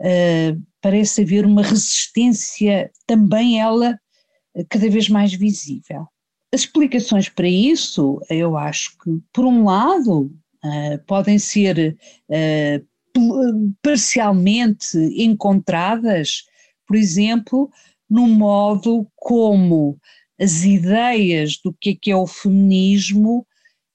uh, 0.00 0.62
parece 0.80 1.22
haver 1.22 1.46
uma 1.46 1.62
resistência, 1.62 2.90
também 3.06 3.60
ela 3.60 3.98
cada 4.68 4.88
vez 4.88 5.08
mais 5.08 5.32
visível. 5.34 6.06
As 6.52 6.60
explicações 6.60 7.28
para 7.28 7.48
isso, 7.48 8.20
eu 8.30 8.56
acho 8.56 8.96
que, 8.98 9.10
por 9.32 9.44
um 9.44 9.64
lado, 9.64 10.32
podem 11.06 11.38
ser 11.38 11.94
parcialmente 13.82 14.98
encontradas, 15.22 16.44
por 16.86 16.96
exemplo, 16.96 17.70
no 18.08 18.26
modo 18.26 19.06
como 19.16 19.98
as 20.38 20.64
ideias 20.64 21.58
do 21.58 21.72
que 21.72 21.90
é, 21.90 21.94
que 21.94 22.10
é 22.10 22.16
o 22.16 22.26
feminismo 22.26 23.46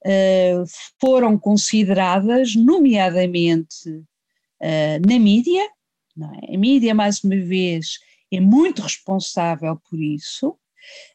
uh, 0.04 0.64
foram 1.00 1.38
consideradas, 1.38 2.54
nomeadamente 2.54 3.88
uh, 3.88 5.06
na 5.06 5.18
mídia. 5.18 5.62
É? 5.62 6.54
A 6.54 6.58
mídia, 6.58 6.94
mais 6.94 7.22
uma 7.22 7.36
vez, 7.36 7.98
é 8.30 8.40
muito 8.40 8.82
responsável 8.82 9.80
por 9.88 10.00
isso, 10.00 10.56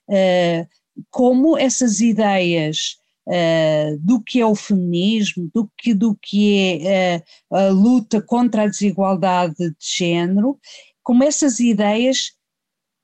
uh, 0.08 0.68
como 1.12 1.58
essas 1.58 2.00
ideias 2.00 2.98
uh, 3.28 3.98
do 4.00 4.22
que 4.22 4.40
é 4.40 4.46
o 4.46 4.56
feminismo, 4.56 5.50
do 5.54 5.70
que, 5.78 5.94
do 5.94 6.16
que 6.16 6.88
é 6.88 7.24
uh, 7.52 7.56
a 7.56 7.68
luta 7.70 8.22
contra 8.22 8.64
a 8.64 8.68
desigualdade 8.68 9.56
de 9.58 9.76
género, 9.80 10.58
como 11.04 11.24
essas 11.24 11.60
ideias 11.60 12.32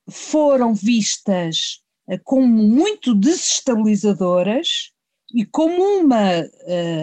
foram 0.09 0.73
vistas 0.73 1.81
uh, 2.09 2.19
como 2.23 2.47
muito 2.47 3.13
desestabilizadoras 3.13 4.91
e 5.33 5.45
como 5.45 5.81
uma 5.99 6.43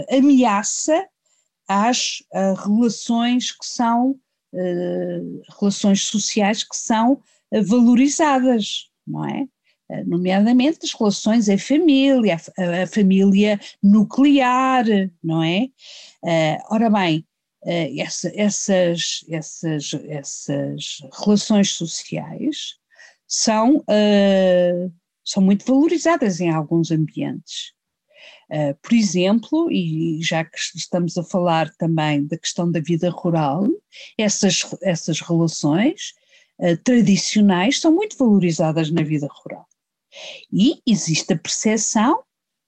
ameaça 0.09 1.05
às 1.69 2.23
relações 2.65 3.51
que 3.51 3.67
são 3.67 4.15
relações 5.59 6.05
sociais 6.05 6.63
que 6.63 6.77
são 6.77 7.21
valorizadas, 7.67 8.89
não 9.05 9.25
é? 9.25 9.49
Eh, 9.91 10.05
nomeadamente 10.05 10.79
as 10.85 10.93
relações 10.93 11.49
em 11.49 11.59
família, 11.59 12.37
a, 12.57 12.83
a 12.83 12.87
família 12.87 13.59
nuclear, 13.83 14.85
não 15.23 15.43
é? 15.43 15.65
Uh, 16.23 16.63
ora 16.71 16.89
bem, 16.89 17.27
uh, 17.65 18.01
essa, 18.01 18.31
essas, 18.37 19.25
essas, 19.29 19.91
essas 20.09 20.99
relações 21.19 21.71
sociais 21.71 22.77
são, 23.27 23.79
uh, 23.79 24.93
são 25.25 25.43
muito 25.43 25.65
valorizadas 25.67 26.41
em 26.41 26.51
alguns 26.51 26.93
ambientes. 26.93 27.73
Uh, 28.49 28.77
por 28.81 28.93
exemplo, 28.93 29.73
e 29.73 30.21
já 30.23 30.45
que 30.45 30.57
estamos 30.77 31.17
a 31.17 31.25
falar 31.25 31.75
também 31.77 32.27
da 32.27 32.39
questão 32.39 32.71
da 32.71 32.81
vida 32.81 33.11
rural, 33.11 33.67
essas, 34.17 34.65
essas 34.83 35.21
relações 35.21 36.13
uh, 36.61 36.77
tradicionais 36.85 37.81
são 37.81 37.93
muito 37.93 38.17
valorizadas 38.17 38.89
na 38.93 39.03
vida 39.03 39.27
rural. 39.29 39.67
E 40.53 40.81
existe 40.87 41.33
a 41.33 41.39
percepção, 41.39 42.23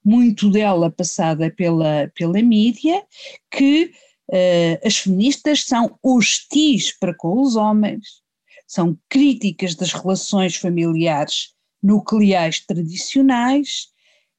muito 0.04 0.50
dela 0.50 0.90
passada 0.90 1.50
pela, 1.50 2.10
pela 2.14 2.42
mídia, 2.42 3.02
que 3.50 3.92
uh, 4.28 4.86
as 4.86 4.98
feministas 4.98 5.64
são 5.64 5.98
hostis 6.02 6.96
para 6.98 7.14
com 7.14 7.40
os 7.40 7.56
homens, 7.56 8.22
são 8.66 8.98
críticas 9.08 9.74
das 9.74 9.92
relações 9.92 10.56
familiares 10.56 11.54
nucleares 11.82 12.64
tradicionais, 12.64 13.88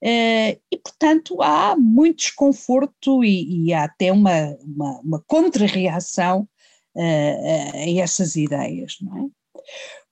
uh, 0.04 0.60
e 0.72 0.78
portanto 0.84 1.42
há 1.42 1.76
muito 1.78 2.20
desconforto 2.20 3.24
e, 3.24 3.68
e 3.68 3.74
há 3.74 3.86
até 3.86 4.12
uma, 4.12 4.58
uma, 4.62 5.00
uma 5.00 5.24
contra-reação 5.28 6.48
uh, 6.96 7.72
a 7.74 7.90
essas 7.90 8.36
ideias, 8.36 8.98
não 9.02 9.18
é? 9.18 9.30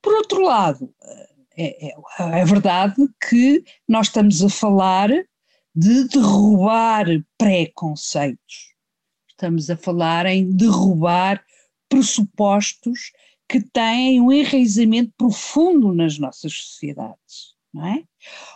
Por 0.01 0.15
outro 0.15 0.41
lado, 0.41 0.91
é, 1.61 1.89
é, 1.89 2.39
é 2.41 2.45
verdade 2.45 2.95
que 3.29 3.63
nós 3.87 4.07
estamos 4.07 4.43
a 4.43 4.49
falar 4.49 5.09
de 5.75 6.07
derrubar 6.07 7.05
preconceitos. 7.37 8.73
Estamos 9.29 9.69
a 9.69 9.77
falar 9.77 10.25
em 10.25 10.51
derrubar 10.55 11.43
pressupostos 11.89 13.11
que 13.47 13.61
têm 13.61 14.21
um 14.21 14.31
enraizamento 14.31 15.13
profundo 15.17 15.93
nas 15.93 16.17
nossas 16.17 16.53
sociedades, 16.53 17.55
não 17.73 17.85
é? 17.85 18.03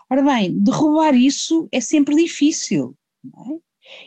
Ora 0.10 0.24
bem, 0.24 0.58
derrubar 0.60 1.14
isso 1.14 1.68
é 1.72 1.82
sempre 1.82 2.16
difícil, 2.16 2.98
não 3.24 3.56
é? 3.56 3.60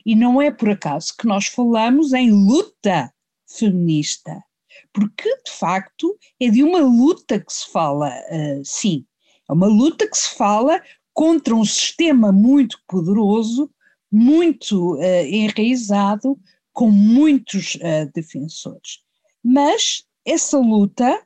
E 0.04 0.16
não 0.16 0.42
é 0.42 0.50
por 0.50 0.70
acaso 0.70 1.14
que 1.16 1.26
nós 1.26 1.46
falamos 1.46 2.12
em 2.12 2.30
luta 2.30 3.12
feminista 3.46 4.42
porque 4.92 5.28
de 5.44 5.50
facto 5.50 6.16
é 6.40 6.48
de 6.48 6.62
uma 6.62 6.80
luta 6.80 7.38
que 7.38 7.52
se 7.52 7.70
fala, 7.70 8.08
uh, 8.08 8.62
sim, 8.64 9.04
é 9.48 9.52
uma 9.52 9.66
luta 9.66 10.08
que 10.08 10.16
se 10.16 10.34
fala 10.34 10.82
contra 11.12 11.54
um 11.54 11.64
sistema 11.64 12.32
muito 12.32 12.80
poderoso, 12.86 13.70
muito 14.10 14.94
uh, 14.96 15.24
enraizado, 15.26 16.38
com 16.72 16.90
muitos 16.90 17.74
uh, 17.76 18.10
defensores. 18.14 19.00
Mas 19.42 20.04
essa 20.24 20.58
luta 20.58 21.22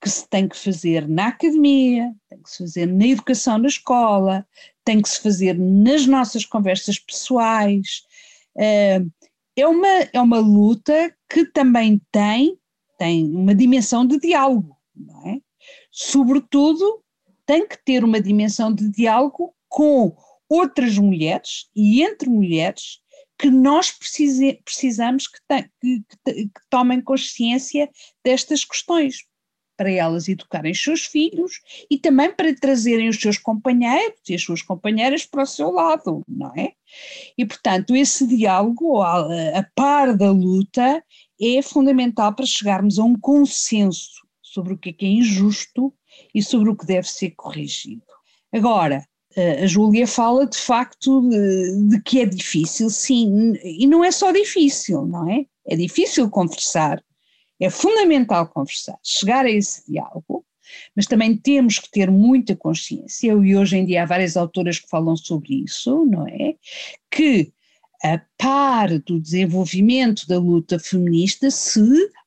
que 0.00 0.10
se 0.10 0.28
tem 0.28 0.46
que 0.48 0.56
fazer 0.56 1.08
na 1.08 1.28
academia, 1.28 2.12
tem 2.28 2.42
que 2.42 2.50
se 2.50 2.58
fazer 2.58 2.86
na 2.86 3.06
educação 3.06 3.58
na 3.58 3.68
escola, 3.68 4.46
tem 4.84 5.00
que 5.00 5.08
se 5.08 5.20
fazer 5.20 5.58
nas 5.58 6.06
nossas 6.06 6.44
conversas 6.44 6.98
pessoais, 6.98 8.02
é 9.56 9.66
uma, 9.66 9.88
é 10.12 10.20
uma 10.20 10.38
luta 10.38 11.14
que 11.28 11.46
também 11.46 12.00
tem 12.12 12.58
tem 13.04 13.26
uma 13.34 13.54
dimensão 13.54 14.06
de 14.06 14.18
diálogo, 14.18 14.78
não 14.96 15.28
é? 15.28 15.38
Sobretudo, 15.90 17.02
tem 17.44 17.68
que 17.68 17.76
ter 17.84 18.02
uma 18.02 18.18
dimensão 18.18 18.72
de 18.72 18.88
diálogo 18.90 19.54
com 19.68 20.16
outras 20.48 20.96
mulheres 20.96 21.68
e 21.76 22.02
entre 22.02 22.30
mulheres 22.30 23.00
que 23.38 23.50
nós 23.50 23.90
precise, 23.90 24.58
precisamos 24.64 25.26
que, 25.26 25.38
te, 25.46 25.70
que, 25.80 26.02
que, 26.24 26.32
que 26.46 26.60
tomem 26.70 27.02
consciência 27.02 27.90
destas 28.24 28.64
questões, 28.64 29.26
para 29.76 29.90
elas 29.90 30.28
educarem 30.28 30.72
os 30.72 30.82
seus 30.82 31.04
filhos 31.04 31.60
e 31.90 31.98
também 31.98 32.32
para 32.32 32.54
trazerem 32.54 33.08
os 33.08 33.20
seus 33.20 33.38
companheiros 33.38 34.20
e 34.28 34.34
as 34.34 34.42
suas 34.42 34.62
companheiras 34.62 35.26
para 35.26 35.42
o 35.42 35.46
seu 35.46 35.70
lado, 35.70 36.22
não 36.28 36.52
é? 36.56 36.72
E, 37.36 37.44
portanto, 37.44 37.94
esse 37.96 38.26
diálogo, 38.26 39.02
a, 39.02 39.58
a 39.58 39.62
par 39.74 40.16
da 40.16 40.30
luta, 40.30 41.02
é 41.40 41.62
fundamental 41.62 42.34
para 42.34 42.46
chegarmos 42.46 42.98
a 42.98 43.04
um 43.04 43.18
consenso 43.18 44.22
sobre 44.42 44.74
o 44.74 44.78
que 44.78 44.90
é, 44.90 44.92
que 44.92 45.06
é 45.06 45.08
injusto 45.08 45.92
e 46.34 46.42
sobre 46.42 46.70
o 46.70 46.76
que 46.76 46.86
deve 46.86 47.08
ser 47.08 47.30
corrigido. 47.30 48.02
Agora, 48.52 49.04
a 49.36 49.66
Júlia 49.66 50.06
fala 50.06 50.46
de 50.46 50.56
facto 50.56 51.28
de, 51.28 51.88
de, 51.88 52.02
que 52.02 52.20
é 52.20 52.26
difícil, 52.26 52.88
sim, 52.88 53.54
e 53.64 53.86
não 53.86 54.04
é 54.04 54.12
só 54.12 54.30
difícil, 54.30 55.04
não 55.06 55.28
é? 55.28 55.44
É 55.66 55.76
difícil 55.76 56.30
conversar, 56.30 57.02
é 57.60 57.68
fundamental 57.68 58.46
conversar, 58.46 58.96
chegar 59.02 59.44
a 59.44 59.50
esse 59.50 59.90
diálogo, 59.90 60.44
mas 60.94 61.06
também 61.06 61.36
temos 61.36 61.78
que 61.78 61.90
ter 61.90 62.10
muita 62.10 62.54
consciência, 62.54 63.32
e 63.32 63.56
hoje 63.56 63.76
em 63.76 63.84
dia 63.84 64.04
há 64.04 64.06
várias 64.06 64.36
autoras 64.36 64.78
que 64.78 64.88
falam 64.88 65.16
sobre 65.16 65.64
isso, 65.64 66.04
não 66.06 66.28
é? 66.28 66.54
Que 67.10 67.52
a 68.04 68.20
par 68.36 68.98
do 68.98 69.18
desenvolvimento 69.18 70.26
da 70.26 70.38
luta 70.38 70.78
feminista, 70.78 71.50
se 71.50 71.80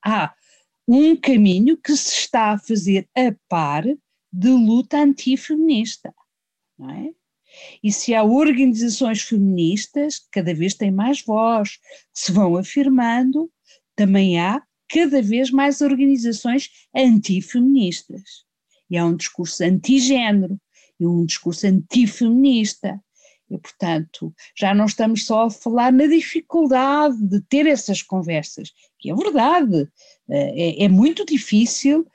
há 0.04 0.34
um 0.88 1.16
caminho 1.16 1.78
que 1.78 1.96
se 1.96 2.14
está 2.14 2.54
a 2.54 2.58
fazer 2.58 3.08
a 3.16 3.32
par 3.48 3.84
de 4.34 4.50
luta 4.50 4.98
antifeminista, 4.98 6.12
não 6.80 6.90
é? 6.90 7.12
E 7.84 7.92
se 7.92 8.14
há 8.14 8.24
organizações 8.24 9.22
feministas 9.22 10.20
que 10.20 10.28
cada 10.32 10.54
vez 10.54 10.74
têm 10.74 10.92
mais 10.92 11.22
voz, 11.22 11.78
que 11.78 11.82
se 12.14 12.32
vão 12.32 12.56
afirmando, 12.56 13.52
também 13.96 14.40
há 14.40 14.62
cada 14.90 15.22
vez 15.22 15.52
mais 15.52 15.82
organizações 15.82 16.70
antifeministas. 16.96 18.46
E 18.90 18.98
há 18.98 19.06
um 19.06 19.16
discurso 19.16 19.64
antigênero 19.64 20.60
e 21.00 21.06
um 21.06 21.26
discurso 21.26 21.68
antifeminista. 21.68 23.00
E, 23.50 23.58
portanto, 23.58 24.34
já 24.58 24.74
não 24.74 24.86
estamos 24.86 25.26
só 25.26 25.46
a 25.46 25.50
falar 25.50 25.92
na 25.92 26.06
dificuldade 26.06 27.18
de 27.22 27.42
ter 27.42 27.66
essas 27.66 28.02
conversas, 28.02 28.72
que 29.00 29.10
é 29.10 29.16
verdade, 29.16 29.88
é, 30.30 30.84
é 30.84 30.90
muito 30.90 31.26
difícil, 31.26 32.06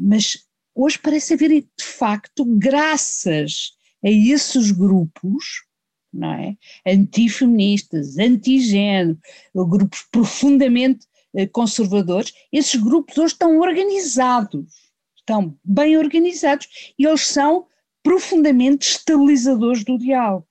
mas 0.00 0.38
hoje 0.74 0.98
parece 0.98 1.34
haver 1.34 1.50
de 1.50 1.84
facto, 1.84 2.44
graças 2.44 3.72
a 4.02 4.08
esses 4.08 4.70
grupos, 4.70 5.64
não 6.12 6.32
é? 6.32 6.56
Antifeministas, 6.86 8.18
antigênero, 8.18 9.18
grupos 9.54 10.02
profundamente 10.10 11.06
eh, 11.34 11.46
conservadores, 11.46 12.32
esses 12.52 12.80
grupos 12.80 13.16
hoje 13.16 13.34
estão 13.34 13.58
organizados, 13.60 14.66
estão 15.16 15.56
bem 15.62 15.96
organizados 15.96 16.66
e 16.98 17.06
eles 17.06 17.26
são 17.26 17.66
profundamente 18.02 18.88
estabilizadores 18.90 19.84
do 19.84 19.98
diálogo. 19.98 20.48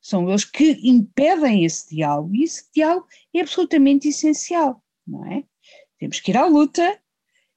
São 0.00 0.28
eles 0.28 0.44
que 0.44 0.78
impedem 0.82 1.64
esse 1.64 1.94
diálogo 1.94 2.34
e 2.34 2.44
esse 2.44 2.64
diálogo 2.74 3.06
é 3.34 3.40
absolutamente 3.40 4.08
essencial, 4.08 4.82
não 5.06 5.26
é? 5.26 5.44
Temos 5.98 6.20
que 6.20 6.30
ir 6.30 6.36
à 6.36 6.46
luta 6.46 6.98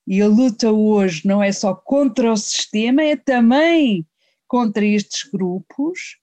e 0.07 0.21
a 0.21 0.27
luta 0.27 0.71
hoje 0.71 1.25
não 1.25 1.41
é 1.41 1.51
só 1.51 1.75
contra 1.75 2.31
o 2.31 2.37
sistema, 2.37 3.03
é 3.03 3.15
também 3.15 4.05
contra 4.47 4.85
estes 4.85 5.23
grupos 5.29 6.17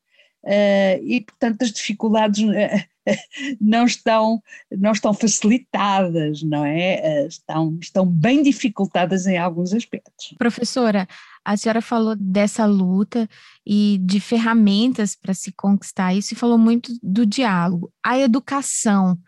uh, 0.44 1.02
e, 1.02 1.22
portanto, 1.22 1.62
as 1.62 1.72
dificuldades 1.72 2.42
uh, 2.44 3.06
não, 3.60 3.86
estão, 3.86 4.42
não 4.70 4.92
estão 4.92 5.14
facilitadas, 5.14 6.42
não 6.42 6.64
é? 6.64 7.22
Uh, 7.24 7.28
estão, 7.28 7.78
estão 7.80 8.06
bem 8.06 8.42
dificultadas 8.42 9.26
em 9.26 9.38
alguns 9.38 9.72
aspectos. 9.72 10.34
Professora, 10.36 11.08
a 11.48 11.56
senhora 11.56 11.80
falou 11.80 12.14
dessa 12.14 12.66
luta 12.66 13.26
e 13.66 13.98
de 14.02 14.20
ferramentas 14.20 15.16
para 15.16 15.32
se 15.32 15.50
conquistar 15.50 16.12
isso 16.12 16.34
e 16.34 16.36
falou 16.36 16.58
muito 16.58 16.92
do 17.02 17.24
diálogo. 17.24 17.90
A 18.04 18.18
educação 18.18 19.18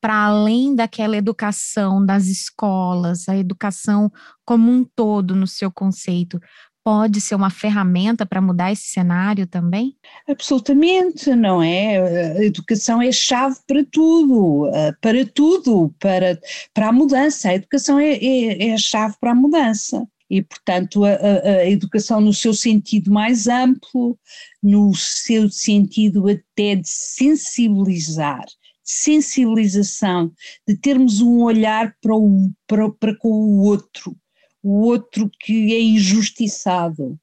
para 0.00 0.14
além 0.14 0.74
daquela 0.74 1.16
educação 1.16 2.04
das 2.04 2.26
escolas, 2.26 3.28
a 3.28 3.36
educação 3.36 4.10
como 4.44 4.70
um 4.70 4.84
todo 4.84 5.34
no 5.34 5.46
seu 5.46 5.70
conceito, 5.70 6.40
pode 6.84 7.20
ser 7.20 7.34
uma 7.34 7.50
ferramenta 7.50 8.26
para 8.26 8.40
mudar 8.40 8.72
esse 8.72 8.88
cenário 8.88 9.46
também? 9.46 9.96
Absolutamente, 10.28 11.34
não 11.34 11.62
é? 11.62 12.38
A 12.38 12.44
educação 12.44 13.00
é 13.00 13.12
chave 13.12 13.56
para 13.66 13.84
tudo, 13.84 14.68
eh, 14.74 14.92
para 15.00 15.26
tudo, 15.26 15.94
para, 16.00 16.40
para 16.72 16.88
a 16.88 16.92
mudança. 16.92 17.50
A 17.50 17.54
educação 17.54 17.98
é, 17.98 18.12
é, 18.14 18.68
é 18.68 18.74
a 18.74 18.78
chave 18.78 19.16
para 19.20 19.32
a 19.32 19.34
mudança. 19.34 20.08
E, 20.30 20.42
portanto, 20.42 21.04
a, 21.04 21.10
a, 21.10 21.70
educação 21.70 22.20
no 22.20 22.34
seu 22.34 22.52
sentido 22.52 23.10
mais 23.10 23.46
amplo, 23.46 24.18
no 24.62 24.94
seu 24.94 25.48
sentido 25.50 26.28
até 26.28 26.74
de 26.74 26.88
sensibilizar 26.88 28.44
sensibilização, 28.88 30.32
de 30.66 30.74
termos 30.74 31.20
um 31.20 31.42
olhar 31.42 31.94
para, 32.00 32.16
o, 32.16 32.50
para, 32.66 32.90
para 32.90 33.14
com 33.18 33.28
o 33.28 33.58
outro, 33.60 34.16
o 34.62 34.80
outro 34.80 35.30
que 35.40 35.74
é 35.74 35.80
injustiçado, 35.80 37.20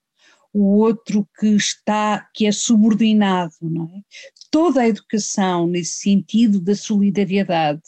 o 0.54 0.78
outro 0.78 1.28
que 1.39 1.48
está, 1.48 2.30
que 2.34 2.46
é 2.46 2.52
subordinado, 2.52 3.56
não 3.62 3.86
é? 3.86 4.02
Toda 4.52 4.82
a 4.82 4.88
educação 4.88 5.68
nesse 5.68 5.98
sentido 5.98 6.62
da 6.62 6.76
solidariedade, 6.76 7.82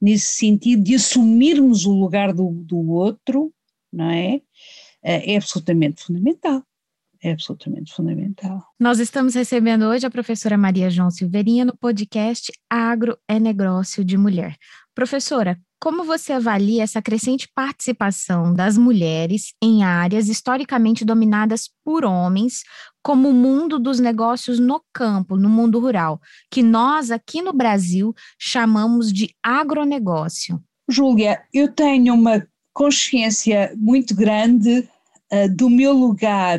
nesse 0.00 0.26
sentido 0.26 0.82
de 0.82 0.96
assumirmos 0.96 1.86
o 1.86 1.92
lugar 1.92 2.34
do, 2.34 2.50
do 2.50 2.90
outro, 2.90 3.54
não 3.92 4.10
é? 4.10 4.42
É 5.02 5.36
absolutamente 5.36 6.04
fundamental 6.04 6.62
é 7.22 7.30
absolutamente 7.30 7.94
fundamental. 7.94 8.64
Nós 8.78 8.98
estamos 8.98 9.34
recebendo 9.34 9.84
hoje 9.84 10.04
a 10.04 10.10
professora 10.10 10.58
Maria 10.58 10.90
João 10.90 11.10
Silveirinha 11.10 11.64
no 11.64 11.76
podcast 11.76 12.50
Agro 12.68 13.16
é 13.28 13.38
Negócio 13.38 14.04
de 14.04 14.18
Mulher. 14.18 14.56
Professora, 14.92 15.56
como 15.80 16.04
você 16.04 16.32
avalia 16.32 16.82
essa 16.82 17.00
crescente 17.00 17.48
participação 17.54 18.52
das 18.52 18.76
mulheres 18.76 19.54
em 19.62 19.84
áreas 19.84 20.28
historicamente 20.28 21.04
dominadas 21.04 21.70
por 21.84 22.04
homens, 22.04 22.62
como 23.02 23.28
o 23.28 23.32
mundo 23.32 23.78
dos 23.78 24.00
negócios 24.00 24.58
no 24.58 24.82
campo, 24.92 25.36
no 25.36 25.48
mundo 25.48 25.78
rural, 25.78 26.20
que 26.50 26.62
nós 26.62 27.10
aqui 27.10 27.40
no 27.40 27.52
Brasil 27.52 28.12
chamamos 28.38 29.12
de 29.12 29.32
agronegócio? 29.42 30.60
Júlia, 30.88 31.42
eu 31.54 31.72
tenho 31.72 32.14
uma 32.14 32.46
consciência 32.72 33.72
muito 33.76 34.14
grande 34.14 34.88
uh, 35.32 35.54
do 35.54 35.68
meu 35.68 35.92
lugar 35.92 36.58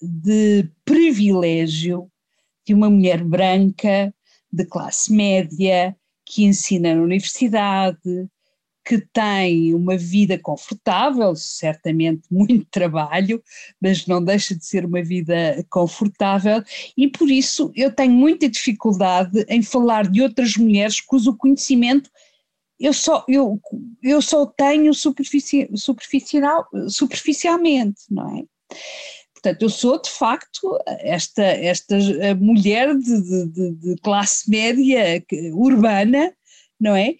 de 0.00 0.68
privilégio 0.84 2.10
de 2.66 2.74
uma 2.74 2.90
mulher 2.90 3.24
branca, 3.24 4.14
de 4.52 4.64
classe 4.64 5.12
média, 5.12 5.96
que 6.24 6.44
ensina 6.44 6.94
na 6.94 7.02
universidade, 7.02 8.28
que 8.84 8.98
tem 9.12 9.74
uma 9.74 9.98
vida 9.98 10.38
confortável, 10.38 11.36
certamente 11.36 12.22
muito 12.30 12.66
trabalho, 12.72 13.42
mas 13.80 14.06
não 14.06 14.24
deixa 14.24 14.54
de 14.54 14.64
ser 14.64 14.86
uma 14.86 15.02
vida 15.02 15.62
confortável, 15.68 16.62
e 16.96 17.06
por 17.08 17.30
isso 17.30 17.70
eu 17.74 17.92
tenho 17.92 18.12
muita 18.12 18.48
dificuldade 18.48 19.44
em 19.48 19.62
falar 19.62 20.08
de 20.08 20.22
outras 20.22 20.56
mulheres 20.56 21.02
cujo 21.02 21.36
conhecimento 21.36 22.10
eu 22.78 22.92
só, 22.92 23.24
eu, 23.28 23.60
eu 24.02 24.22
só 24.22 24.46
tenho 24.46 24.94
superfici, 24.94 25.68
superficial, 25.74 26.66
superficialmente, 26.88 28.02
não 28.10 28.38
é? 28.38 28.44
Portanto, 29.32 29.62
eu 29.62 29.68
sou 29.68 30.00
de 30.00 30.10
facto 30.10 30.78
esta, 30.86 31.42
esta 31.42 31.96
mulher 32.40 32.94
de, 32.96 33.46
de, 33.46 33.74
de 33.74 33.96
classe 34.02 34.50
média 34.50 35.24
urbana, 35.52 36.32
não 36.80 36.96
é? 36.96 37.10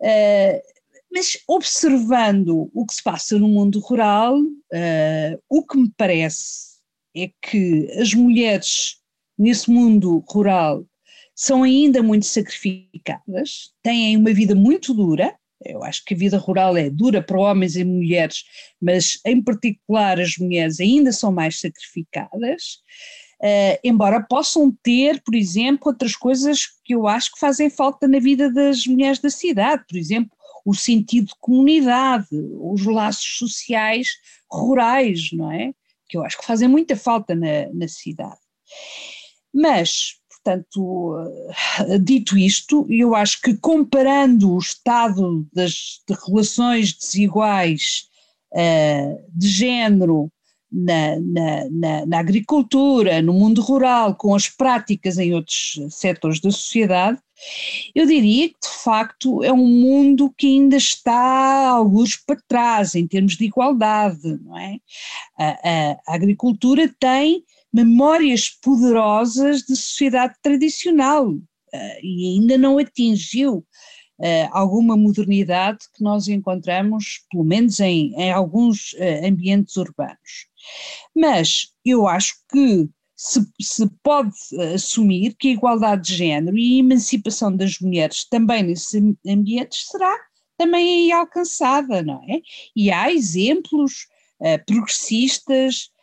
Uh, 0.00 0.74
mas 1.12 1.38
observando 1.48 2.70
o 2.74 2.84
que 2.86 2.94
se 2.94 3.02
passa 3.02 3.38
no 3.38 3.48
mundo 3.48 3.78
rural, 3.80 4.36
uh, 4.36 5.42
o 5.48 5.64
que 5.64 5.78
me 5.78 5.90
parece 5.96 6.74
é 7.16 7.30
que 7.40 7.88
as 8.00 8.12
mulheres 8.14 8.96
nesse 9.38 9.70
mundo 9.70 10.24
rural 10.28 10.84
são 11.34 11.62
ainda 11.62 12.02
muito 12.02 12.26
sacrificadas, 12.26 13.72
têm 13.82 14.16
uma 14.16 14.32
vida 14.32 14.54
muito 14.54 14.94
dura, 14.94 15.34
eu 15.64 15.82
acho 15.82 16.04
que 16.04 16.14
a 16.14 16.16
vida 16.16 16.36
rural 16.36 16.76
é 16.76 16.90
dura 16.90 17.22
para 17.22 17.40
homens 17.40 17.76
e 17.76 17.84
mulheres, 17.84 18.44
mas 18.80 19.18
em 19.24 19.42
particular 19.42 20.20
as 20.20 20.36
mulheres 20.36 20.78
ainda 20.78 21.10
são 21.12 21.32
mais 21.32 21.58
sacrificadas, 21.58 22.80
uh, 23.40 23.78
embora 23.82 24.22
possam 24.22 24.70
ter, 24.82 25.22
por 25.22 25.34
exemplo, 25.34 25.88
outras 25.88 26.14
coisas 26.14 26.66
que 26.84 26.94
eu 26.94 27.06
acho 27.06 27.32
que 27.32 27.38
fazem 27.38 27.70
falta 27.70 28.06
na 28.06 28.18
vida 28.18 28.52
das 28.52 28.86
mulheres 28.86 29.18
da 29.18 29.30
cidade, 29.30 29.84
por 29.88 29.96
exemplo, 29.96 30.30
o 30.64 30.74
sentido 30.74 31.26
de 31.26 31.34
comunidade, 31.40 32.26
os 32.32 32.84
laços 32.84 33.36
sociais 33.38 34.08
rurais, 34.50 35.30
não 35.32 35.50
é? 35.52 35.72
Que 36.08 36.16
eu 36.16 36.24
acho 36.24 36.38
que 36.38 36.46
fazem 36.46 36.68
muita 36.68 36.96
falta 36.96 37.34
na, 37.34 37.68
na 37.72 37.86
cidade. 37.86 38.38
Mas 39.52 40.16
Portanto, 40.44 41.16
eh, 41.88 41.98
dito 41.98 42.36
isto, 42.36 42.86
eu 42.90 43.14
acho 43.14 43.40
que 43.40 43.56
comparando 43.56 44.52
o 44.52 44.58
estado 44.58 45.46
das 45.54 46.02
de 46.06 46.14
relações 46.26 46.92
desiguais 46.92 48.08
uh, 48.52 49.24
de 49.34 49.48
género 49.48 50.30
na, 50.70 51.18
na, 51.18 51.70
na, 51.70 52.06
na, 52.06 52.18
agricultura, 52.18 53.22
no 53.22 53.32
mundo 53.32 53.62
rural, 53.62 54.16
com 54.16 54.34
as 54.34 54.46
práticas 54.46 55.16
em 55.16 55.32
outros 55.32 55.78
setores 55.88 56.40
da 56.40 56.50
sociedade, 56.50 57.18
eu 57.94 58.06
diria 58.06 58.48
que 58.48 58.56
de 58.60 58.82
facto 58.82 59.42
é 59.42 59.52
um 59.52 59.66
mundo 59.66 60.32
que 60.36 60.46
ainda 60.46 60.76
está 60.76 61.68
alguns 61.68 62.16
para 62.16 62.38
trás 62.46 62.94
em 62.94 63.06
termos 63.06 63.36
de 63.36 63.46
igualdade, 63.46 64.38
não 64.42 64.58
é? 64.58 64.76
A, 65.38 65.46
a, 65.46 65.96
a 66.08 66.14
agricultura 66.14 66.92
tem 67.00 67.42
memórias 67.74 68.48
poderosas 68.48 69.62
de 69.62 69.74
sociedade 69.74 70.34
tradicional 70.40 71.28
uh, 71.28 71.40
e 72.00 72.34
ainda 72.34 72.56
não 72.56 72.78
atingiu 72.78 73.66
uh, 74.20 74.48
alguma 74.52 74.96
modernidade 74.96 75.80
que 75.92 76.00
nós 76.00 76.28
encontramos, 76.28 77.24
pelo 77.28 77.42
menos 77.42 77.80
em, 77.80 78.14
em 78.14 78.30
alguns 78.30 78.92
uh, 78.92 79.26
ambientes 79.26 79.76
urbanos. 79.76 80.46
Mas 81.12 81.72
eu 81.84 82.06
acho 82.06 82.34
que 82.48 82.88
se, 83.16 83.44
se, 83.60 83.90
pode 84.04 84.32
assumir 84.72 85.34
que 85.36 85.48
a 85.48 85.52
igualdade 85.52 86.06
de 86.06 86.16
género 86.16 86.56
e 86.56 86.76
a 86.76 86.78
emancipação 86.78 87.56
das 87.56 87.80
mulheres 87.80 88.24
também 88.24 88.62
nesses 88.62 88.94
ambientes 89.26 89.88
será 89.90 90.16
também 90.56 91.06
aí 91.06 91.12
alcançada, 91.12 92.04
não 92.04 92.22
é? 92.28 92.40
E 92.76 92.92
há 92.92 93.12
exemplos 93.12 94.06
progressistas 94.66 95.86
uh, 95.86 95.93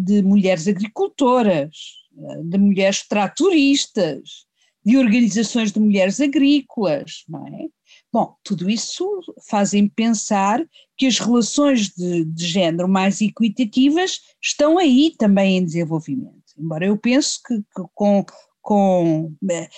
de 0.00 0.22
mulheres 0.22 0.68
agricultoras, 0.68 1.76
uh, 2.14 2.44
de 2.44 2.58
mulheres 2.58 3.06
tratoristas, 3.06 4.46
de 4.84 4.96
organizações 4.96 5.72
de 5.72 5.80
mulheres 5.80 6.20
agrícolas, 6.20 7.24
não 7.28 7.46
é? 7.46 7.66
Bom, 8.12 8.34
tudo 8.42 8.68
isso 8.68 9.06
fazem 9.48 9.88
pensar 9.88 10.64
que 10.96 11.06
as 11.06 11.18
relações 11.18 11.90
de, 11.90 12.24
de 12.24 12.46
género 12.46 12.88
mais 12.88 13.20
equitativas 13.20 14.20
estão 14.42 14.78
aí 14.78 15.14
também 15.16 15.58
em 15.58 15.64
desenvolvimento. 15.64 16.34
Embora 16.58 16.86
eu 16.86 16.96
penso 16.96 17.38
que, 17.46 17.56
que 17.58 17.82
com, 17.94 18.24
com 18.60 19.32
eh, 19.50 19.68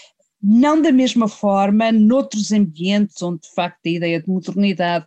não 0.42 0.80
da 0.80 0.90
mesma 0.90 1.28
forma 1.28 1.92
noutros 1.92 2.52
ambientes 2.52 3.22
onde 3.22 3.42
de 3.42 3.50
facto 3.54 3.86
a 3.86 3.90
ideia 3.90 4.20
de 4.20 4.28
modernidade 4.28 5.06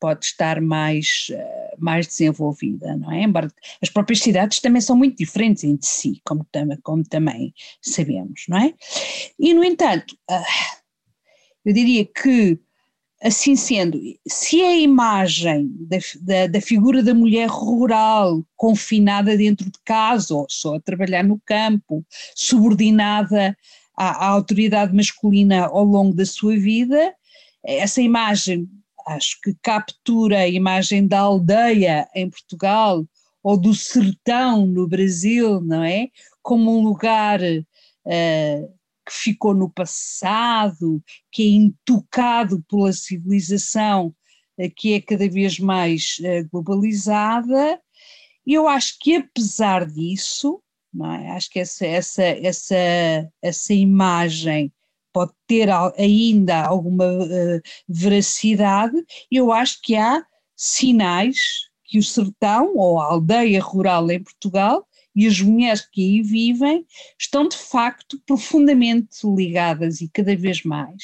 pode 0.00 0.26
estar 0.26 0.60
mais, 0.60 1.28
eh, 1.30 1.74
mais 1.78 2.06
desenvolvida, 2.06 2.96
não 2.96 3.12
é? 3.12 3.22
Embora 3.22 3.50
as 3.82 3.88
próprias 3.88 4.20
cidades 4.20 4.60
também 4.60 4.80
são 4.80 4.96
muito 4.96 5.16
diferentes 5.16 5.64
entre 5.64 5.86
si, 5.86 6.20
como, 6.24 6.46
como 6.82 7.04
também 7.04 7.54
sabemos, 7.80 8.44
não 8.48 8.58
é? 8.58 8.74
E, 9.38 9.54
no 9.54 9.64
entanto, 9.64 10.16
ah, 10.30 10.44
eu 11.64 11.72
diria 11.72 12.04
que, 12.04 12.58
assim 13.22 13.56
sendo, 13.56 14.00
se 14.26 14.62
a 14.62 14.76
imagem 14.76 15.70
da, 15.80 15.98
da, 16.20 16.46
da 16.46 16.60
figura 16.60 17.02
da 17.02 17.14
mulher 17.14 17.48
rural, 17.48 18.44
confinada 18.54 19.36
dentro 19.36 19.66
de 19.66 19.78
casa, 19.84 20.34
ou 20.34 20.46
só 20.48 20.76
a 20.76 20.80
trabalhar 20.80 21.24
no 21.24 21.40
campo, 21.44 22.04
subordinada 22.34 23.56
à, 23.96 24.26
à 24.26 24.28
autoridade 24.28 24.94
masculina 24.94 25.66
ao 25.66 25.84
longo 25.84 26.14
da 26.14 26.26
sua 26.26 26.56
vida, 26.56 27.14
essa 27.64 28.00
imagem 28.00 28.68
acho 29.06 29.40
que 29.40 29.54
captura 29.62 30.40
a 30.40 30.48
imagem 30.48 31.06
da 31.06 31.20
aldeia 31.20 32.08
em 32.14 32.28
Portugal 32.28 33.06
ou 33.42 33.56
do 33.56 33.72
sertão 33.72 34.66
no 34.66 34.88
Brasil, 34.88 35.60
não 35.60 35.84
é? 35.84 36.08
Como 36.42 36.76
um 36.76 36.82
lugar 36.82 37.40
uh, 37.40 38.74
que 39.06 39.12
ficou 39.12 39.54
no 39.54 39.70
passado, 39.70 41.00
que 41.30 41.42
é 41.44 41.46
intocado 41.46 42.62
pela 42.68 42.92
civilização 42.92 44.12
uh, 44.58 44.70
que 44.74 44.94
é 44.94 45.00
cada 45.00 45.28
vez 45.28 45.60
mais 45.60 46.16
uh, 46.20 46.48
globalizada. 46.50 47.80
Eu 48.44 48.66
acho 48.66 48.98
que 49.00 49.16
apesar 49.16 49.86
disso, 49.86 50.60
é? 51.04 51.30
acho 51.30 51.50
que 51.50 51.60
essa, 51.60 51.86
essa, 51.86 52.24
essa, 52.24 52.76
essa 53.40 53.74
imagem 53.74 54.72
pode 55.16 55.32
ter 55.46 55.70
ainda 55.96 56.66
alguma 56.66 57.06
uh, 57.06 57.60
veracidade, 57.88 59.02
eu 59.32 59.50
acho 59.50 59.80
que 59.80 59.96
há 59.96 60.22
sinais 60.54 61.38
que 61.84 61.98
o 61.98 62.02
sertão 62.02 62.76
ou 62.76 63.00
a 63.00 63.06
aldeia 63.06 63.62
rural 63.62 64.10
em 64.10 64.22
Portugal 64.22 64.86
e 65.14 65.26
as 65.26 65.40
mulheres 65.40 65.88
que 65.90 66.02
aí 66.02 66.20
vivem 66.20 66.84
estão 67.18 67.48
de 67.48 67.56
facto 67.56 68.20
profundamente 68.26 69.26
ligadas 69.26 70.02
e 70.02 70.10
cada 70.10 70.36
vez 70.36 70.62
mais 70.64 71.02